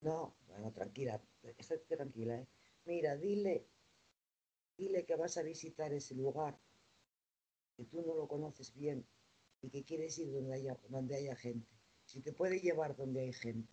[0.00, 1.22] No, bueno, tranquila,
[1.56, 2.48] estate tranquila, ¿eh?
[2.84, 3.68] Mira, dile,
[4.76, 6.58] dile que vas a visitar ese lugar,
[7.76, 9.06] que tú no lo conoces bien
[9.62, 11.68] y que quieres ir donde haya, donde haya gente.
[12.04, 13.72] Si te puede llevar donde hay gente,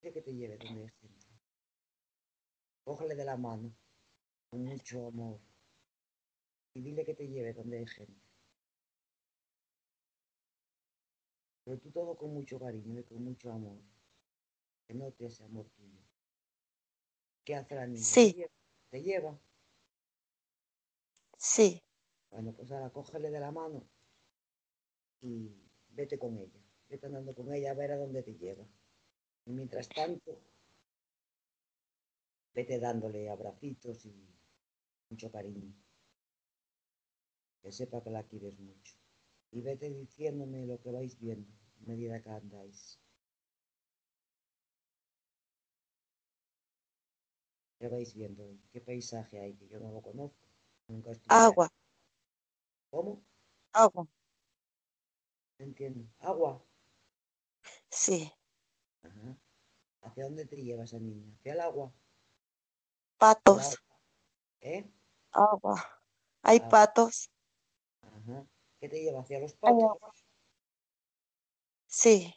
[0.00, 1.26] dile que te lleve donde hay gente.
[2.84, 3.74] Cógele de la mano,
[4.50, 5.40] con mucho amor
[6.78, 8.22] y dile que te lleve donde hay gente.
[11.64, 13.78] Pero tú todo con mucho cariño y con mucho amor.
[14.86, 16.00] Que note ese amor tuyo.
[17.44, 18.02] ¿Qué hace la niña?
[18.02, 18.44] Sí.
[18.90, 19.38] ¿Te lleva?
[21.36, 21.82] Sí.
[22.30, 23.88] Bueno, pues ahora cógele de la mano
[25.20, 25.50] y
[25.90, 26.60] vete con ella.
[26.88, 28.64] Vete andando con ella a ver a dónde te lleva.
[29.44, 30.40] Y mientras tanto,
[32.54, 34.14] vete dándole abracitos y
[35.10, 35.74] mucho cariño
[37.62, 38.96] que sepa que la quieres mucho.
[39.50, 41.50] Y vete diciéndome lo que vais viendo
[41.82, 42.98] a medida que andáis.
[47.78, 48.56] ¿Qué vais viendo?
[48.72, 50.36] ¿Qué paisaje hay que yo no lo conozco?
[50.88, 51.70] Nunca Agua.
[52.90, 53.22] ¿Cómo?
[53.72, 54.06] Agua.
[55.58, 56.08] Entiendo.
[56.20, 56.62] ¿Agua?
[57.90, 58.32] Sí.
[60.02, 61.34] ¿Hacia dónde te lleva esa niña?
[61.38, 61.92] ¿Hacia el agua?
[63.18, 63.76] Patos.
[64.60, 64.90] ¿Eh?
[65.32, 66.02] Agua.
[66.42, 66.68] Hay ah.
[66.68, 67.30] patos.
[68.80, 69.98] ¿Qué te lleva hacia los patos?
[71.86, 72.34] Sí.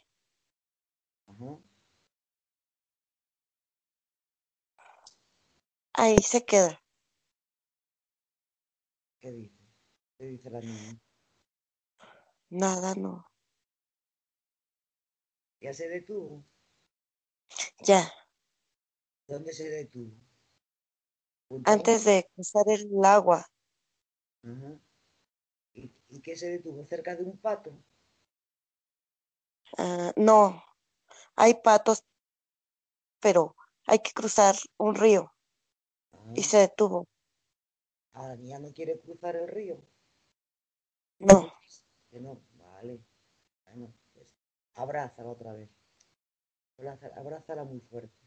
[5.94, 6.82] Ahí se queda.
[9.20, 9.51] ¿Qué?
[10.22, 11.00] ¿Qué dice la niña?
[12.50, 13.28] Nada, no.
[15.60, 16.44] ¿Ya se detuvo?
[17.80, 18.08] Ya.
[19.26, 20.14] ¿Dónde se detuvo?
[21.64, 23.44] Antes de cruzar el agua.
[25.72, 26.86] ¿Y, qué se detuvo?
[26.86, 27.72] ¿Cerca de un pato?
[29.76, 30.62] Ah, no,
[31.34, 32.04] hay patos,
[33.18, 33.56] pero
[33.88, 35.32] hay que cruzar un río.
[36.36, 36.44] Y ah.
[36.44, 37.08] se detuvo.
[38.12, 39.82] Ah, ya no quiere cruzar el río.
[41.22, 41.52] No.
[42.10, 43.00] Que no, vale.
[43.64, 44.36] Bueno, pues
[44.74, 45.70] abrázala otra vez.
[47.16, 48.18] abrázala muy fuerte.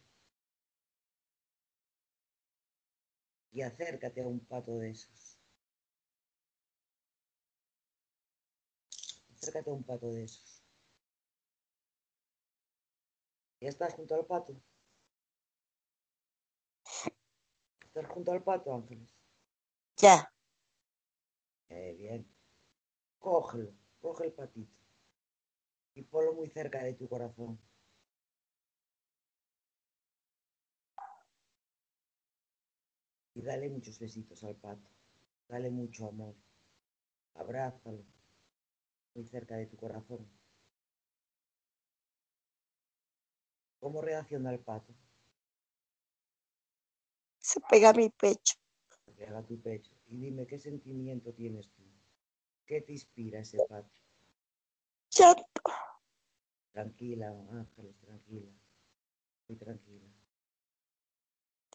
[3.51, 5.37] Y acércate a un pato de esos.
[9.33, 10.63] Acércate a un pato de esos.
[13.59, 14.55] ¿Ya estás junto al pato?
[17.81, 19.09] ¿Estás junto al pato, Ángeles?
[19.97, 20.31] Ya.
[21.69, 22.34] Eh, bien.
[23.25, 24.77] Cógelo, coge el patito.
[25.95, 27.59] Y ponlo muy cerca de tu corazón.
[33.33, 34.87] Y dale muchos besitos al pato.
[35.47, 36.35] Dale mucho amor.
[37.33, 38.05] Abrázalo.
[39.15, 40.29] Muy cerca de tu corazón.
[43.79, 44.93] ¿Cómo reacciona el pato?
[47.39, 48.53] Se pega a mi pecho.
[49.03, 49.91] Se pega a tu pecho.
[50.05, 51.84] Y dime, ¿qué sentimiento tienes tú?
[52.65, 53.91] ¿Qué te inspira ese pato?
[55.11, 55.61] Llanto.
[56.71, 58.51] Tranquila, Ángeles, tranquila.
[59.47, 60.05] Muy tranquila.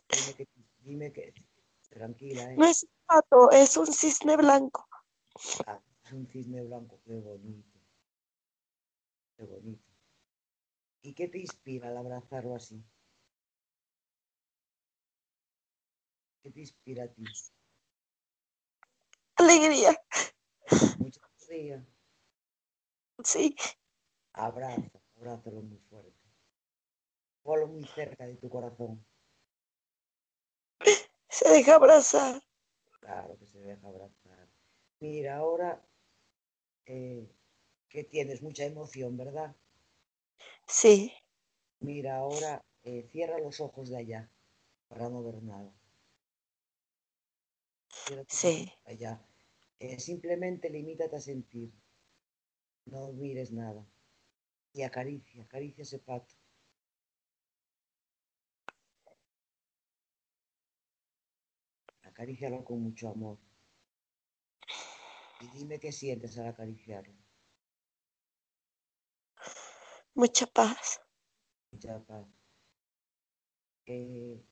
[0.08, 0.48] Dime que,
[0.80, 1.34] dime que,
[1.88, 2.56] tranquila, ¿eh?
[2.56, 4.86] No es un pato, es un cisne blanco.
[5.66, 7.78] Ah, es un cisne blanco, qué bonito.
[9.36, 9.88] Qué bonito.
[11.02, 12.84] ¿Y qué te inspira al abrazarlo así?
[16.42, 17.24] ¿Qué te inspira a ti?
[19.36, 19.96] Alegría.
[20.98, 21.84] Mucha alegría.
[23.24, 23.54] Sí.
[24.32, 26.18] Abraza, abrázalo muy fuerte.
[27.42, 29.04] Ponlo muy cerca de tu corazón.
[31.28, 32.42] Se deja abrazar.
[33.00, 34.48] Claro que se deja abrazar.
[35.00, 35.82] Mira, ahora
[36.86, 37.26] eh,
[37.88, 39.56] que tienes mucha emoción, ¿verdad?
[40.66, 41.12] Sí.
[41.80, 44.30] Mira, ahora eh, cierra los ojos de allá
[44.88, 45.72] para no ver nada.
[47.88, 48.72] Cierra Sí.
[48.84, 49.20] allá.
[49.80, 51.72] Eh, simplemente limítate a sentir.
[52.84, 53.86] No mires nada.
[54.74, 56.34] Y acaricia, acaricia ese pato.
[62.02, 63.38] Acarícialo con mucho amor.
[65.40, 67.14] Y dime qué sientes al acariciarlo.
[70.14, 71.00] Mucha paz.
[71.72, 72.26] Mucha paz.
[73.86, 74.44] Eh,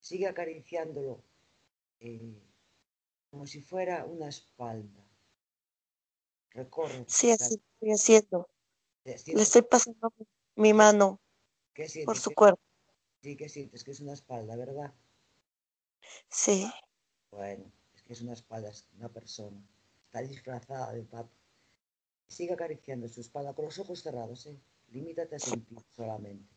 [0.00, 1.24] sigue acariciándolo
[2.00, 2.42] eh,
[3.36, 5.04] como si fuera una espalda.
[6.52, 7.04] Recorre.
[7.06, 8.48] Sí, así estoy haciendo.
[9.04, 10.10] Le estoy pasando
[10.54, 11.20] mi mano
[11.74, 12.60] ¿Qué por su ¿Qué- cuerpo.
[13.20, 14.94] Sí, que sientes que es una espalda, ¿verdad?
[16.30, 16.66] Sí.
[17.30, 19.60] Bueno, es que es una espalda, es una persona.
[20.06, 21.36] Está disfrazada de pato.
[22.28, 24.58] Sigue acariciando su espalda con los ojos cerrados, ¿eh?
[24.88, 26.54] Limítate a sentir solamente.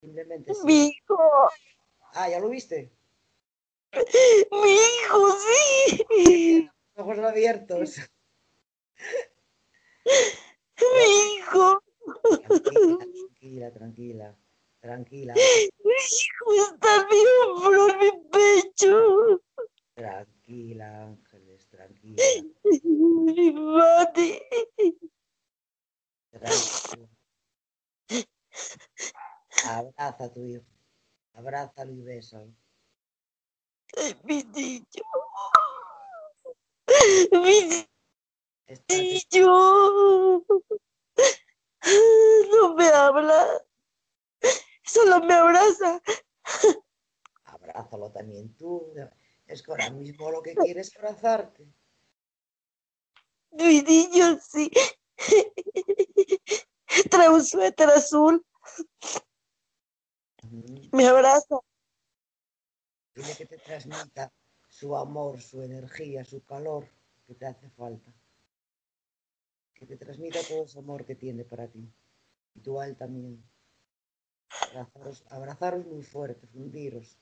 [0.00, 1.18] Simplemente Mi hijo.
[2.14, 2.90] Ah, ¿ya lo viste?
[4.50, 6.70] Mi hijo, sí.
[6.96, 7.96] Ojos abiertos.
[10.04, 11.82] Mi hijo.
[12.48, 14.36] Tranquila, tranquila, tranquila.
[14.80, 17.06] Tranquila, Mi hijo está
[17.46, 19.40] hombro, en mi pecho.
[19.94, 22.22] tranquila, Ángeles, tranquila.
[22.82, 24.42] Mi mati.
[26.30, 27.08] tranquila.
[29.66, 30.64] Abraza a tu hijo.
[31.32, 32.52] Abrázalo y bésalo.
[34.24, 35.02] Mi niño.
[37.32, 37.86] Mi
[38.88, 40.44] niño.
[42.50, 43.64] No me habla.
[44.84, 46.00] Solo me abraza.
[47.44, 48.94] abrázalo también tú.
[49.46, 51.66] Es que ahora mismo lo que quieres es abrazarte.
[53.50, 54.70] Mi niño, sí.
[57.10, 58.44] Trae un suéter azul.
[60.92, 61.60] Me abraza.
[63.14, 64.32] Dile que te transmita
[64.68, 66.88] su amor, su energía, su calor
[67.26, 68.12] que te hace falta.
[69.74, 71.88] Que te transmita todo ese amor que tiene para ti.
[72.54, 73.42] Y tú a él también.
[74.70, 77.18] Abrazaros, abrazaros muy fuerte, fundiros.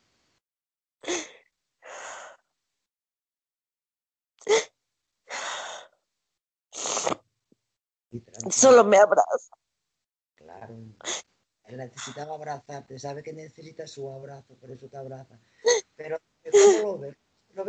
[8.51, 9.57] Solo me abraza.
[10.35, 10.77] claro.
[11.65, 15.39] Él necesitaba abrazarte, sabe que necesita su abrazo, por eso te abraza.
[15.97, 16.19] Pero
[16.51, 17.17] ¿cómo lo ves?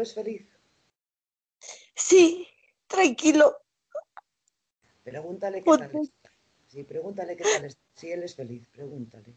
[0.04, 0.46] ¿Lo ves feliz?
[1.96, 2.46] Sí,
[2.88, 3.56] tranquilo.
[5.02, 6.30] Pregúntale qué tal Porque- está.
[6.68, 7.82] Sí, pregúntale qué tal está.
[7.96, 9.34] Si él es feliz, pregúntale.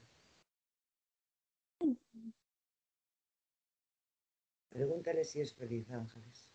[4.70, 6.48] Pregúntale si es feliz, Ángeles.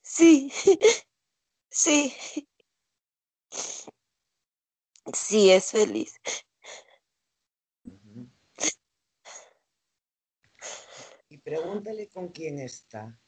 [0.00, 0.50] Sí,
[1.70, 2.14] sí.
[5.12, 6.14] Sí, es feliz.
[7.84, 8.30] Ujú.
[11.28, 13.20] Y pregúntale con quién está.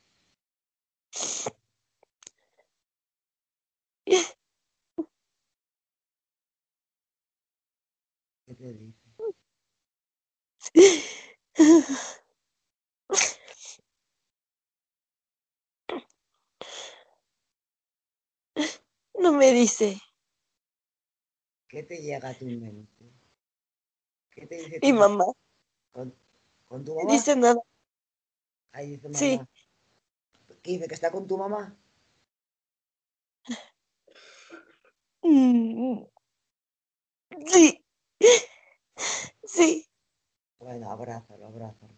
[8.47, 9.05] ¿Qué te dice?
[19.19, 20.01] No me dice.
[21.69, 23.13] ¿Qué te llega a tu mente?
[24.31, 25.25] ¿Qué te dice Mi tu mamá.
[25.93, 26.15] ¿Con,
[26.65, 27.13] con tu mamá?
[27.13, 27.61] dice nada.
[28.75, 29.19] Ahí dice mamá.
[29.19, 29.41] Sí.
[30.63, 31.77] ¿Qué dice que está con tu mamá?
[35.23, 36.03] Mm,
[37.47, 37.85] Sí.
[39.45, 39.87] Sí.
[40.59, 41.95] Bueno, abrázalo, abrázalo.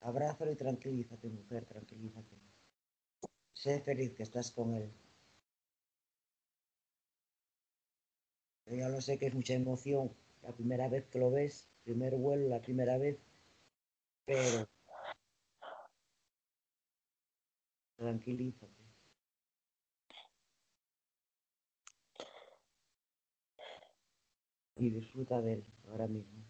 [0.00, 2.36] Abrázalo y tranquilízate, mujer, tranquilízate.
[3.54, 4.92] Sé feliz que estás con él.
[8.66, 12.14] Yo ya lo sé que es mucha emoción la primera vez que lo ves, primer
[12.16, 13.18] vuelo, la primera vez,
[14.26, 14.68] pero
[17.98, 18.84] tranquilízate.
[24.76, 26.44] Y disfruta de él ahora mismo.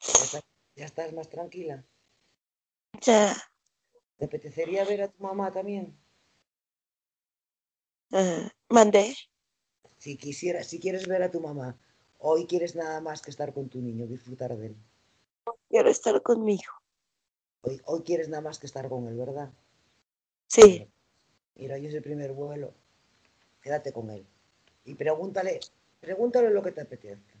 [0.00, 0.42] ¿Ya estás,
[0.74, 1.86] ya estás más tranquila?
[3.00, 3.36] Ya.
[4.16, 5.96] ¿Te apetecería ver a tu mamá también?
[8.10, 9.16] Ah, mandé.
[9.98, 11.78] Si quisieras, si quieres ver a tu mamá,
[12.22, 14.76] hoy quieres nada más que estar con tu niño, disfrutar de él.
[15.68, 16.72] Quiero estar conmigo.
[17.62, 19.50] Hoy, hoy quieres nada más que estar con él, ¿verdad?
[20.46, 20.88] Sí.
[21.56, 22.72] Mira, hoy es el primer vuelo.
[23.60, 24.24] Quédate con él.
[24.84, 25.60] Y pregúntale,
[26.00, 27.34] pregúntale lo que te apetezca.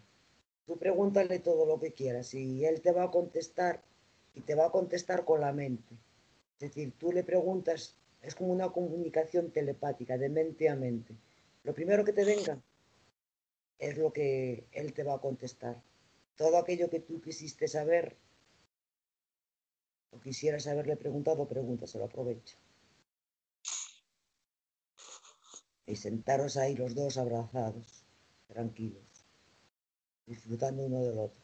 [0.66, 3.82] Tú pregúntale todo lo que quieras y él te va a contestar
[4.34, 5.94] y te va a contestar con la mente.
[6.54, 11.14] Es decir, tú le preguntas, es como una comunicación telepática, de mente a mente.
[11.64, 12.58] Lo primero que te venga
[13.82, 15.82] es lo que él te va a contestar.
[16.36, 18.16] Todo aquello que tú quisiste saber
[20.12, 22.56] o quisieras haberle preguntado, pregúntaselo, aprovecha.
[25.84, 28.04] Y sentaros ahí los dos abrazados,
[28.46, 29.26] tranquilos,
[30.26, 31.42] disfrutando uno del otro.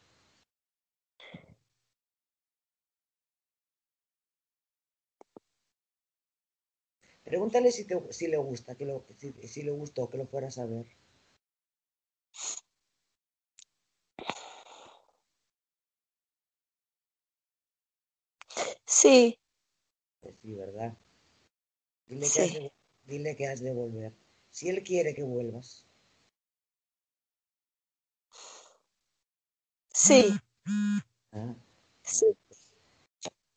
[7.25, 10.65] Pregúntale si, te, si le gusta, que lo, si, le gustó, que lo fueras a
[10.65, 10.87] ver.
[19.01, 19.39] Sí.
[20.19, 20.93] Pues sí, ¿verdad?
[22.07, 22.53] Dile que, has Sí.
[22.59, 22.71] de,
[23.05, 24.11] dile que has de volver.
[24.49, 25.85] Si él quiere que vuelvas.
[29.93, 30.25] Sí.
[31.31, 31.55] ¿ah?
[32.03, 32.25] Sí.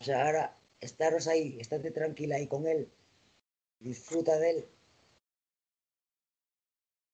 [0.00, 2.88] O sea, ahora estaros ahí, estate tranquila ahí con él.
[3.80, 4.68] Disfruta de él.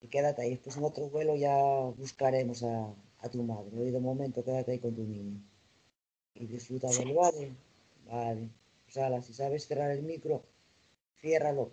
[0.01, 0.51] Y quédate ahí.
[0.51, 1.55] Después en otro vuelo ya
[1.97, 3.75] buscaremos a, a tu madre.
[3.75, 5.41] Hoy de momento quédate ahí con tu niño.
[6.35, 7.55] Y disfruta de él, ¿vale?
[8.09, 8.49] Vale.
[8.85, 10.43] Pues ala, si sabes cerrar el micro,
[11.21, 11.71] ciérralo.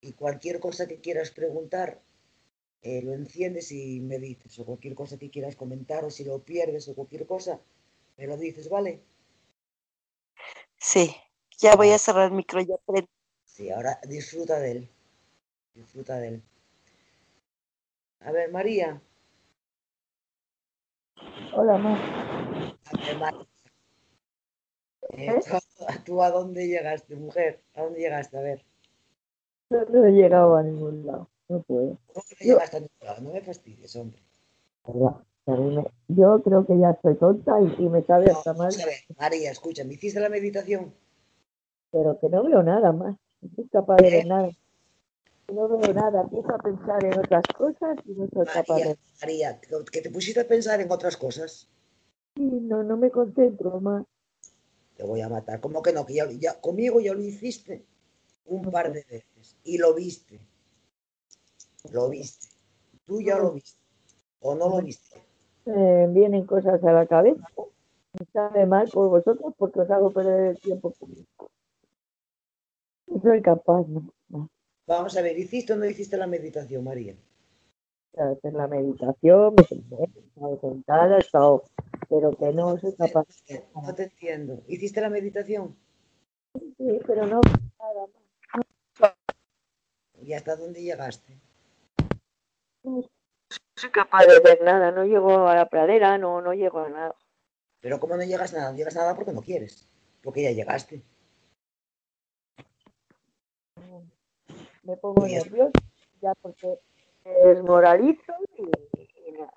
[0.00, 2.00] Y cualquier cosa que quieras preguntar,
[2.82, 4.58] eh, lo enciendes y me dices.
[4.60, 7.60] O cualquier cosa que quieras comentar, o si lo pierdes, o cualquier cosa,
[8.16, 9.02] me lo dices, ¿vale?
[10.78, 11.14] Sí.
[11.58, 12.60] Ya voy a cerrar el micro.
[12.60, 12.76] Ya.
[13.44, 14.88] Sí, ahora disfruta de él.
[15.74, 16.42] Disfruta de él.
[18.20, 19.00] A ver, María.
[21.54, 21.94] Hola, ma.
[22.84, 23.55] A ver, María.
[25.10, 25.40] Eh, ¿Eh?
[25.48, 27.60] ¿tú, tú a dónde llegaste, mujer?
[27.74, 28.38] ¿A dónde llegaste?
[28.38, 28.64] A ver.
[29.70, 31.28] No, no he llegado a ningún lado.
[31.48, 31.98] No puedo.
[32.12, 33.22] ¿Cómo que no Yo- llegaste a ningún lado?
[33.22, 34.22] No me fastidies, hombre.
[36.08, 38.72] Yo creo que ya estoy tonta y, y me sabe No, hasta mal,
[39.18, 40.92] María, escucha, ¿me hiciste la meditación?
[41.92, 43.16] pero que no veo nada más.
[43.40, 44.10] No soy capaz de ¿Eh?
[44.10, 44.50] ver nada.
[45.52, 46.22] No veo nada.
[46.22, 48.98] Empiezo a pensar en otras cosas y no soy capaz de...
[49.20, 51.68] María, que te pusiste a pensar en otras cosas.
[52.34, 54.04] Sí, no, no me concentro más.
[54.96, 55.60] Te voy a matar.
[55.60, 56.06] ¿Cómo que no?
[56.06, 57.84] Que ya, ya- conmigo ya lo hiciste
[58.46, 59.56] un par de veces.
[59.64, 60.40] Y lo viste.
[61.92, 62.48] Lo viste.
[63.04, 63.78] Tú ya lo viste.
[64.40, 65.22] ¿O no lo viste?
[65.66, 67.46] Me vienen cosas a la cabeza.
[68.18, 71.50] Me sabe mal por vosotros porque os hago perder el tiempo público.
[73.08, 74.48] No soy capaz, no.
[74.86, 77.16] Vamos a ver, ¿hiciste o no hiciste la meditación, María?
[78.24, 81.64] De hacer la meditación, me senté, he estado sentada, he estado,
[82.08, 83.26] pero que no soy capaz.
[83.74, 84.62] No te entiendo.
[84.66, 85.76] ¿Hiciste la meditación?
[86.54, 87.40] Sí, pero no
[87.78, 88.06] nada
[89.00, 89.14] más.
[90.22, 91.38] ¿Y hasta dónde llegaste?
[92.82, 93.02] No
[93.76, 97.14] soy capaz de ver nada, no llego a la pradera, no, no llego a nada.
[97.80, 98.70] Pero ¿cómo no llegas a nada?
[98.72, 99.88] No llegas a nada porque no quieres.
[100.22, 101.02] Porque ya llegaste.
[104.82, 105.32] Me pongo Pues
[106.20, 106.78] ya- porque
[107.44, 109.52] desmoralizo y, y nada.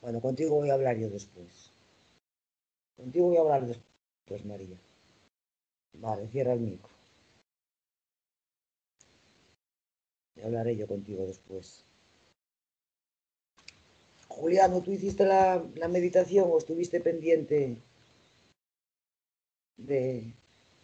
[0.00, 1.70] Bueno, contigo voy a hablar yo después.
[2.96, 4.76] Contigo voy a hablar después, María.
[5.94, 6.90] Vale, cierra el micro.
[10.36, 11.84] Y hablaré yo contigo después.
[14.28, 17.76] Juliano, ¿tú hiciste la, la meditación o estuviste pendiente
[19.76, 20.32] de,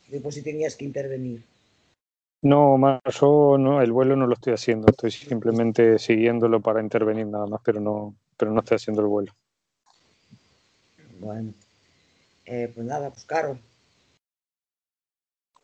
[0.09, 1.50] de por si tenías que intervenir?
[2.43, 7.27] No, más yo no, el vuelo no lo estoy haciendo, estoy simplemente siguiéndolo para intervenir
[7.27, 9.33] nada más, pero no, pero no estoy haciendo el vuelo.
[11.19, 11.53] Bueno,
[12.47, 13.61] eh, pues nada, pues Carol.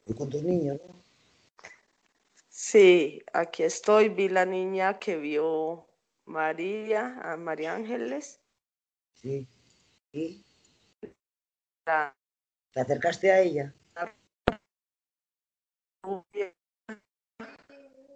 [0.07, 0.95] Y con tus niños, ¿no?
[2.49, 4.09] Sí, aquí estoy.
[4.09, 5.87] Vi la niña que vio
[6.27, 8.41] María, a María Ángeles.
[9.15, 9.47] Sí.
[10.13, 10.43] ¿Y
[11.87, 12.15] La-
[12.73, 13.75] te acercaste a ella?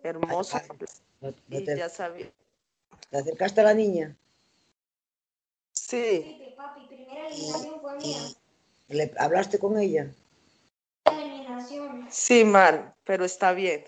[0.03, 0.63] Hermosa.
[1.21, 2.31] ¿No- no Y te, ya sabía.
[3.11, 4.17] te acercaste a la niña?
[5.73, 8.21] Sí, Papi, primera eliminación fue mía.
[8.89, 10.07] ¿Le hablaste con ella?
[11.07, 12.07] Eliminación.
[12.11, 13.85] sí, mal, pero está bien.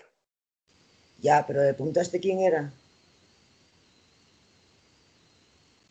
[1.21, 2.71] Ya, pero le preguntaste quién era.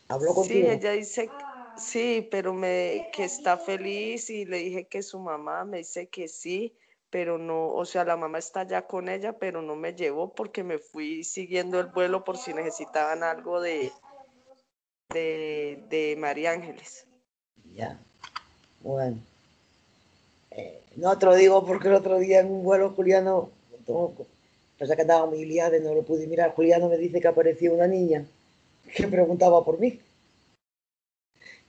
[0.09, 0.69] ¿Habló Sí, contigo?
[0.69, 1.31] ella dice,
[1.75, 6.27] sí, pero me que está feliz y le dije que su mamá me dice que
[6.27, 6.75] sí,
[7.13, 10.63] pero no, o sea, la mamá está ya con ella, pero no me llevó porque
[10.63, 13.91] me fui siguiendo el vuelo por si necesitaban algo de
[15.09, 17.05] de, de María Ángeles.
[17.75, 17.99] Ya.
[18.81, 19.19] Bueno.
[20.49, 23.51] Eh, no te lo digo porque el otro día en un vuelo Juliano,
[24.79, 27.75] pasa que andaba muy liada y no lo pude mirar, Juliano me dice que apareció
[27.75, 28.25] una niña
[28.95, 29.99] que preguntaba por mí.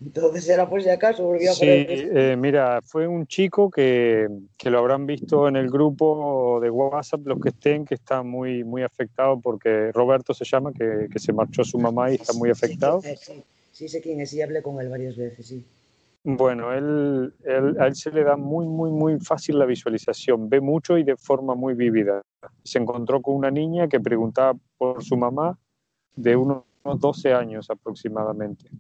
[0.05, 4.71] Entonces era por si acaso, volvió a Sí, eh, mira, fue un chico que, que
[4.71, 8.83] lo habrán visto en el grupo de WhatsApp, los que estén, que está muy, muy
[8.83, 13.01] afectado porque Roberto se llama, que, que se marchó su mamá y está muy afectado.
[13.01, 13.43] sí,
[13.73, 15.65] sí sé quién es, sí hablé con él varias veces, sí.
[16.27, 20.61] Bueno, él, él- a él se le da muy, muy, muy fácil la visualización, ve
[20.61, 22.23] mucho y de forma muy vívida.
[22.63, 25.59] Se encontró con una niña que preguntaba por su mamá
[26.17, 26.63] de unos
[26.99, 28.71] 12 años aproximadamente.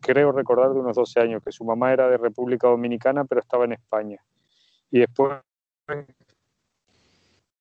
[0.00, 3.64] Creo recordar de unos 12 años, que su mamá era de República Dominicana, pero estaba
[3.64, 4.18] en España.
[4.90, 5.40] Y después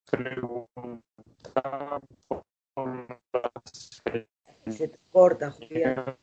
[0.10, 1.00] preguntaba
[2.28, 2.44] por
[3.34, 3.52] la
[4.72, 6.18] Se te corta, Julián.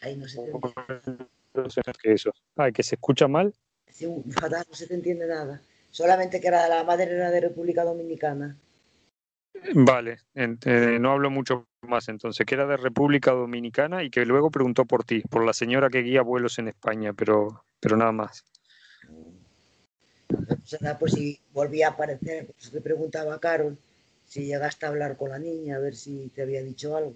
[0.00, 1.26] Ahí no se te entiende.
[2.56, 3.54] Ay, que se escucha mal.
[3.88, 5.60] Sí, fatal, no se te entiende nada.
[5.90, 8.56] Solamente que era, la madre era de República Dominicana.
[9.74, 14.50] Vale, eh, no hablo mucho más entonces, que era de República Dominicana y que luego
[14.50, 18.44] preguntó por ti, por la señora que guía vuelos en España, pero, pero nada más.
[20.28, 23.78] O sea, pues si volvía a aparecer, pues le preguntaba a Carol
[24.26, 27.14] si llegaste a hablar con la niña, a ver si te había dicho algo.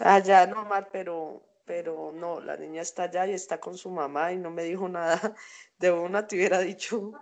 [0.00, 4.32] Allá no mal, pero, pero no, la niña está allá y está con su mamá
[4.32, 5.20] y no me dijo nada.
[5.78, 7.18] De una te hubiera dicho.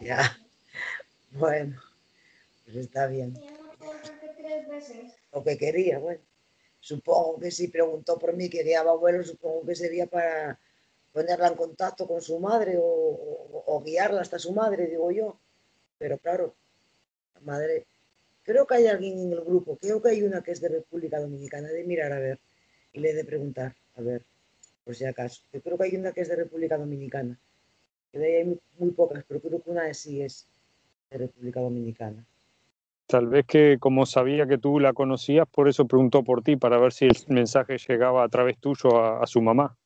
[0.00, 0.38] Ya.
[1.32, 1.80] Bueno,
[2.64, 3.34] pues está bien.
[5.32, 6.20] Lo que quería, bueno.
[6.80, 10.58] Supongo que si preguntó por mí que guiaba abuelo, supongo que sería para
[11.12, 15.38] ponerla en contacto con su madre o, o- o guiarla hasta su madre, digo yo.
[15.98, 16.54] Pero claro,
[17.34, 17.86] la madre.
[18.44, 21.20] Creo que hay alguien en el grupo, creo que hay una que es de República
[21.20, 22.38] Dominicana, de mirar a ver
[22.94, 24.22] le he de preguntar, a ver,
[24.84, 25.42] por si acaso.
[25.52, 27.38] Yo creo que hay una que es de República Dominicana.
[28.10, 30.46] Que de ahí hay muy, muy pocas, pero creo que una sí es
[31.10, 32.24] de República Dominicana.
[33.06, 36.78] Tal vez que como sabía que tú la conocías, por eso preguntó por ti, para
[36.78, 39.76] ver si el mensaje llegaba a través tuyo a, a su mamá.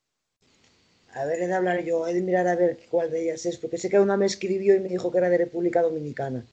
[1.14, 3.56] A ver, he de hablar yo, he de mirar a ver cuál de ellas es,
[3.56, 6.44] porque sé que una me escribió y me dijo que era de República Dominicana.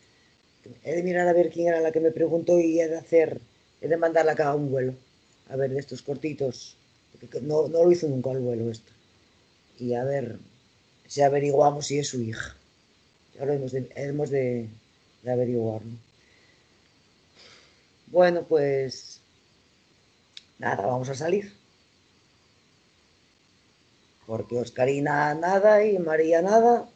[0.84, 3.42] He de mirar a ver quién era la que me preguntó y he de hacer,
[3.82, 4.94] he de mandarla acá a un vuelo.
[5.52, 6.78] A ver, de estos cortitos,
[7.42, 8.92] no, no lo hizo nunca el vuelo esto.
[9.78, 10.40] Y a ver
[11.08, 12.56] si averiguamos si es su hija.
[13.36, 14.70] Ya lo hemos de, hemos de,
[15.24, 15.92] de averiguarlo.
[18.08, 19.22] Bueno, pues
[20.58, 21.52] nada, vamos a salir.
[24.26, 26.88] Porque Oscarina nada y María nada.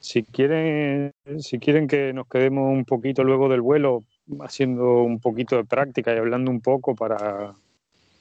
[0.00, 4.04] Si quieren, si quieren que nos quedemos un poquito luego del vuelo,
[4.40, 7.54] haciendo un poquito de práctica y hablando un poco para,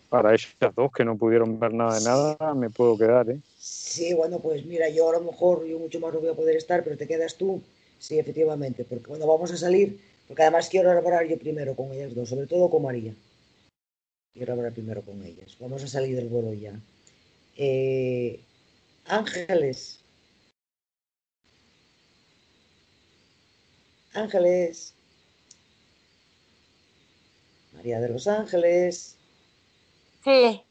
[0.09, 3.39] para ellas dos que no pudieron ver nada de nada, me puedo quedar, ¿eh?
[3.57, 6.55] Sí, bueno, pues mira, yo a lo mejor, yo mucho más no voy a poder
[6.55, 7.61] estar, pero te quedas tú.
[7.99, 12.15] Sí, efectivamente, porque bueno, vamos a salir, porque además quiero hablar yo primero con ellas
[12.15, 13.13] dos, sobre todo con María.
[14.33, 15.57] Quiero hablar primero con ellas.
[15.59, 16.79] Vamos a salir del vuelo ya.
[17.57, 18.39] Eh,
[19.05, 19.99] Ángeles.
[24.13, 24.93] Ángeles.
[27.79, 29.15] María de los Ángeles.
[30.21, 30.61] Sí,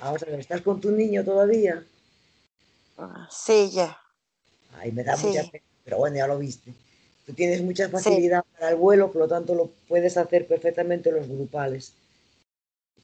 [0.00, 1.84] Vamos a ver, ¿estás con tu niño todavía?
[2.98, 3.96] ah, sí, ya.
[4.74, 5.28] Ay, me da Sí.
[5.28, 6.74] mucha pena, pero bueno, ya lo viste.
[7.26, 11.28] Tú tienes mucha facilidad para el vuelo, por lo tanto lo puedes hacer perfectamente los
[11.28, 11.92] grupales.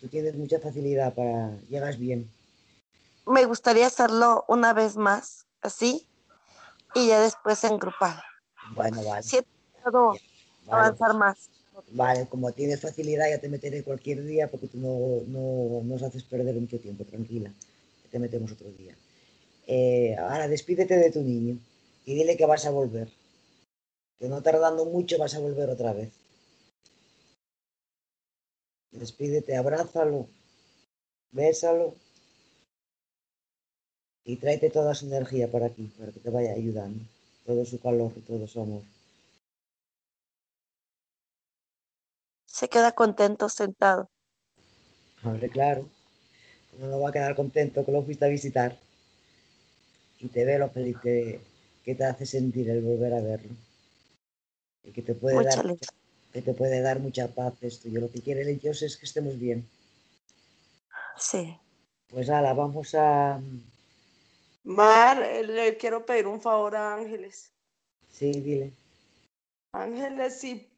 [0.01, 2.29] tú tienes mucha facilidad para, llegas bien.
[3.25, 6.09] Me gustaría hacerlo una vez más, así,
[6.93, 8.21] y ya después en grupal.
[8.75, 9.25] Bueno, vale.
[9.81, 10.17] Puedo
[10.67, 11.53] Vale, avanzar más.
[11.93, 16.23] Vale, como tienes facilidad ya te meteré cualquier día porque tú no, no nos haces
[16.23, 17.53] perder mucho tiempo, tranquila.
[18.11, 18.95] Te metemos otro día.
[19.67, 21.59] Eh, ahora despídete de tu niño
[22.05, 23.09] y dile que vas a volver.
[24.19, 26.11] Que no tardando mucho vas a volver otra vez.
[28.91, 30.29] Despídete, abrázalo,
[31.31, 31.95] bésalo
[34.25, 37.03] y tráete toda su energía para aquí, para que te vaya ayudando.
[37.47, 38.83] Todo su calor y todo su amor.
[42.63, 44.09] Se queda contento sentado.
[45.25, 45.89] Hombre, claro.
[46.79, 48.79] Uno no va a quedar contento que lo fuiste a visitar.
[50.21, 51.41] Y te ve lo feliz que,
[51.85, 53.51] que te hace sentir el volver a verlo.
[54.85, 55.89] Y que te puede Mucha dar alegría.
[56.33, 57.89] que te puede dar mucha paz esto.
[57.89, 59.69] Yo lo que quiere el Dios es que estemos bien.
[61.17, 61.59] Sí.
[62.11, 63.41] Pues ala, vamos a.
[64.63, 67.51] Mar, eh, le quiero pedir un favor a Ángeles.
[68.09, 68.73] Sí, dile.
[69.73, 70.72] Ángeles, si,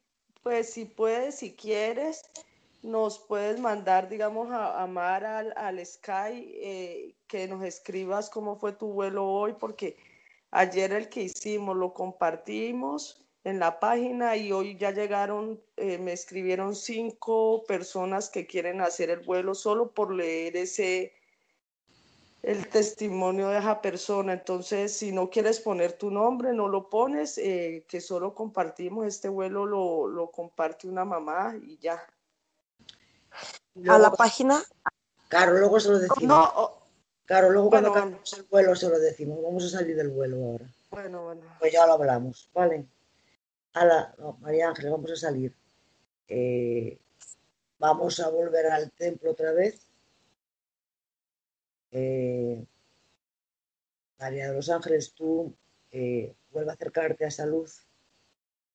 [0.45, 2.21] pues si puedes, si quieres,
[2.83, 8.73] nos puedes mandar, digamos, a, a al, al Sky, eh, que nos escribas cómo fue
[8.73, 9.97] tu vuelo hoy, porque
[10.51, 16.13] ayer el que hicimos lo compartimos en la página y hoy ya llegaron, eh, me
[16.13, 21.11] escribieron cinco personas que quieren hacer el vuelo solo por leer ese,
[22.45, 24.33] el testimonio de esa persona.
[24.33, 29.29] Entonces, si no quieres poner tu nombre, no lo pones, eh, que solo compartimos este
[29.29, 31.93] vuelo, lo, lo comparte una mamá y ya.
[31.93, 32.05] A
[33.75, 34.63] la Luego, página,
[35.27, 36.23] claro, luego se lo decimos.
[36.23, 36.81] No, oh,
[37.25, 39.41] Claro, luego cuando acabemos el vuelo se lo decimos.
[39.41, 40.65] Vamos a salir del vuelo ahora.
[40.91, 41.41] bueno, bueno.
[41.59, 42.85] Pues ya lo hablamos, ¿vale?
[43.73, 45.53] Ala, no, María Ángeles, vamos a salir.
[46.27, 46.99] Eh,
[47.79, 49.84] vamos a volver al templo otra vez.
[51.97, 52.67] Eh,
[54.19, 55.55] María de los Ángeles, tú
[55.91, 57.87] eh, vuelve a acercarte a esa luz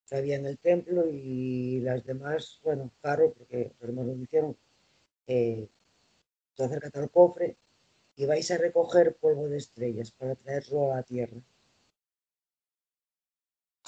[0.08, 4.56] que había en el templo y las demás, bueno, Caro, porque los demás lo hicieron,
[5.26, 5.68] eh,
[6.54, 7.58] tú acércate al cofre
[8.16, 11.42] y vais a recoger polvo de estrellas para traerlo a la tierra.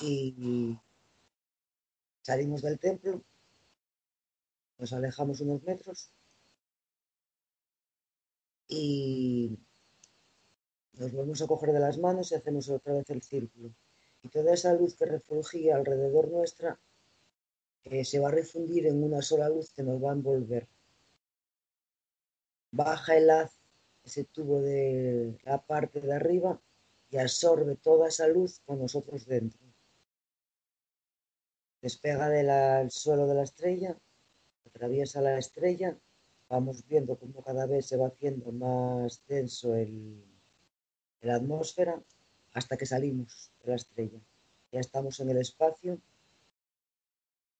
[0.02, 0.78] Y
[2.20, 3.22] salimos del templo,
[4.76, 6.10] nos alejamos unos metros
[8.74, 9.58] y
[10.94, 13.74] nos volvemos a coger de las manos y hacemos otra vez el círculo.
[14.22, 16.80] Y toda esa luz que refulgía alrededor nuestra
[17.84, 20.68] eh, se va a refundir en una sola luz que nos va a envolver.
[22.70, 23.60] Baja el haz,
[24.04, 26.58] ese tubo de la parte de arriba,
[27.10, 29.60] y absorbe toda esa luz con nosotros dentro.
[31.82, 33.98] Despega del suelo de la estrella,
[34.64, 35.98] atraviesa la estrella,
[36.52, 40.22] vamos viendo cómo cada vez se va haciendo más denso el,
[41.22, 41.98] la atmósfera
[42.52, 44.20] hasta que salimos de la estrella.
[44.70, 45.98] Ya estamos en el espacio,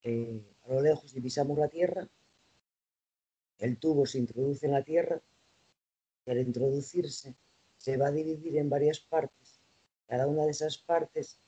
[0.03, 2.07] eh, a lo lejos divisamos la Tierra,
[3.61, 5.23] el tubo se introduce en la Tierra
[6.27, 7.35] y al introducirse
[7.79, 9.59] se va a dividir en varias partes.
[10.07, 11.41] Cada una de esas partes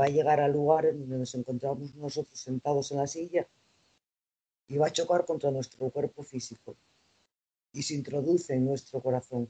[0.00, 3.46] va a llegar al lugar en donde nos encontramos nosotros sentados en la silla
[4.68, 6.76] y va a chocar contra nuestro cuerpo físico
[7.72, 9.48] y se introduce en nuestro corazón.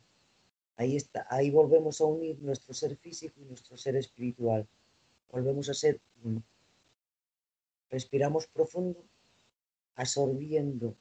[0.77, 4.67] Ahí está, ahí volvemos a unir nuestro ser físico y nuestro ser espiritual.
[5.31, 6.43] Volvemos a ser uno.
[7.89, 9.03] Respiramos profundo,
[9.95, 10.95] absorbiendo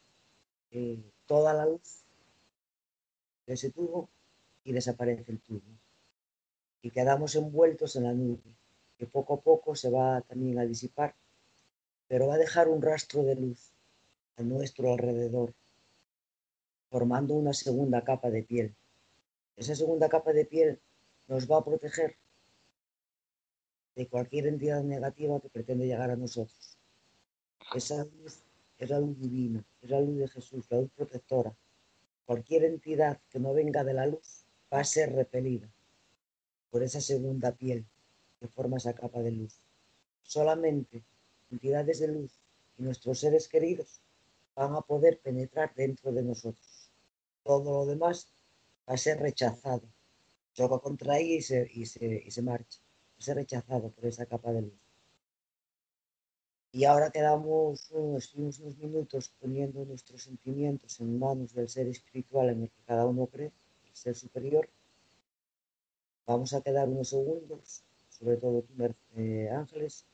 [0.72, 2.04] eh, toda la luz
[3.48, 4.08] de ese tubo
[4.64, 5.62] y desaparece el tubo.
[6.84, 8.56] Y quedamos envueltos en la nube,
[8.98, 11.16] que poco a poco se va también a disipar,
[12.08, 13.75] pero va a dejar un rastro de luz
[14.38, 15.54] a nuestro alrededor,
[16.90, 18.76] formando una segunda capa de piel.
[19.56, 20.80] Esa segunda capa de piel
[21.28, 22.18] nos va a proteger
[23.96, 26.78] de cualquier entidad negativa que pretende llegar a nosotros.
[27.74, 28.44] Esa luz
[28.78, 31.56] es la luz divina, es la luz de Jesús, la luz protectora.
[32.26, 35.70] Cualquier entidad que no venga de la luz va a ser repelida
[36.72, 37.86] por esa segunda piel
[38.40, 39.62] que forma esa capa de luz.
[40.24, 41.04] Solamente
[41.52, 42.38] entidades de luz
[42.78, 44.02] y nuestros seres queridos
[44.56, 46.92] van a poder penetrar dentro de nosotros.
[47.44, 48.28] Todo lo demás
[48.90, 49.88] va a ser rechazado.
[50.54, 52.80] Choca contra ella y se, y se, y se marcha.
[53.14, 54.86] Va a ser rechazado por esa capa de luz.
[56.72, 62.64] Y ahora quedamos unos, unos minutos poniendo nuestros sentimientos en manos del ser espiritual en
[62.64, 63.54] el que cada uno cree,
[63.86, 64.70] el ser superior.
[66.28, 68.74] Vamos a quedar unos segundos, sobre todo tú,
[69.16, 70.06] eh, Ángeles,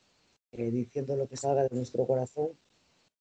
[0.52, 2.52] eh, diciendo lo que salga de nuestro corazón,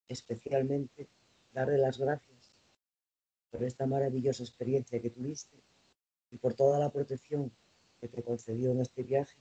[0.07, 1.09] especialmente
[1.53, 2.53] darle las gracias
[3.51, 5.57] por esta maravillosa experiencia que tuviste
[6.31, 7.51] y por toda la protección
[7.99, 9.39] que te concedió en este viaje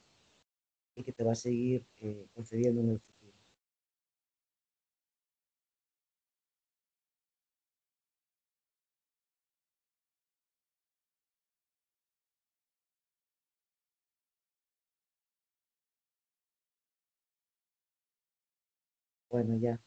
[0.95, 3.33] y que te va a seguir eh, concediendo en el futuro.
[19.31, 19.81] Bueno, ya.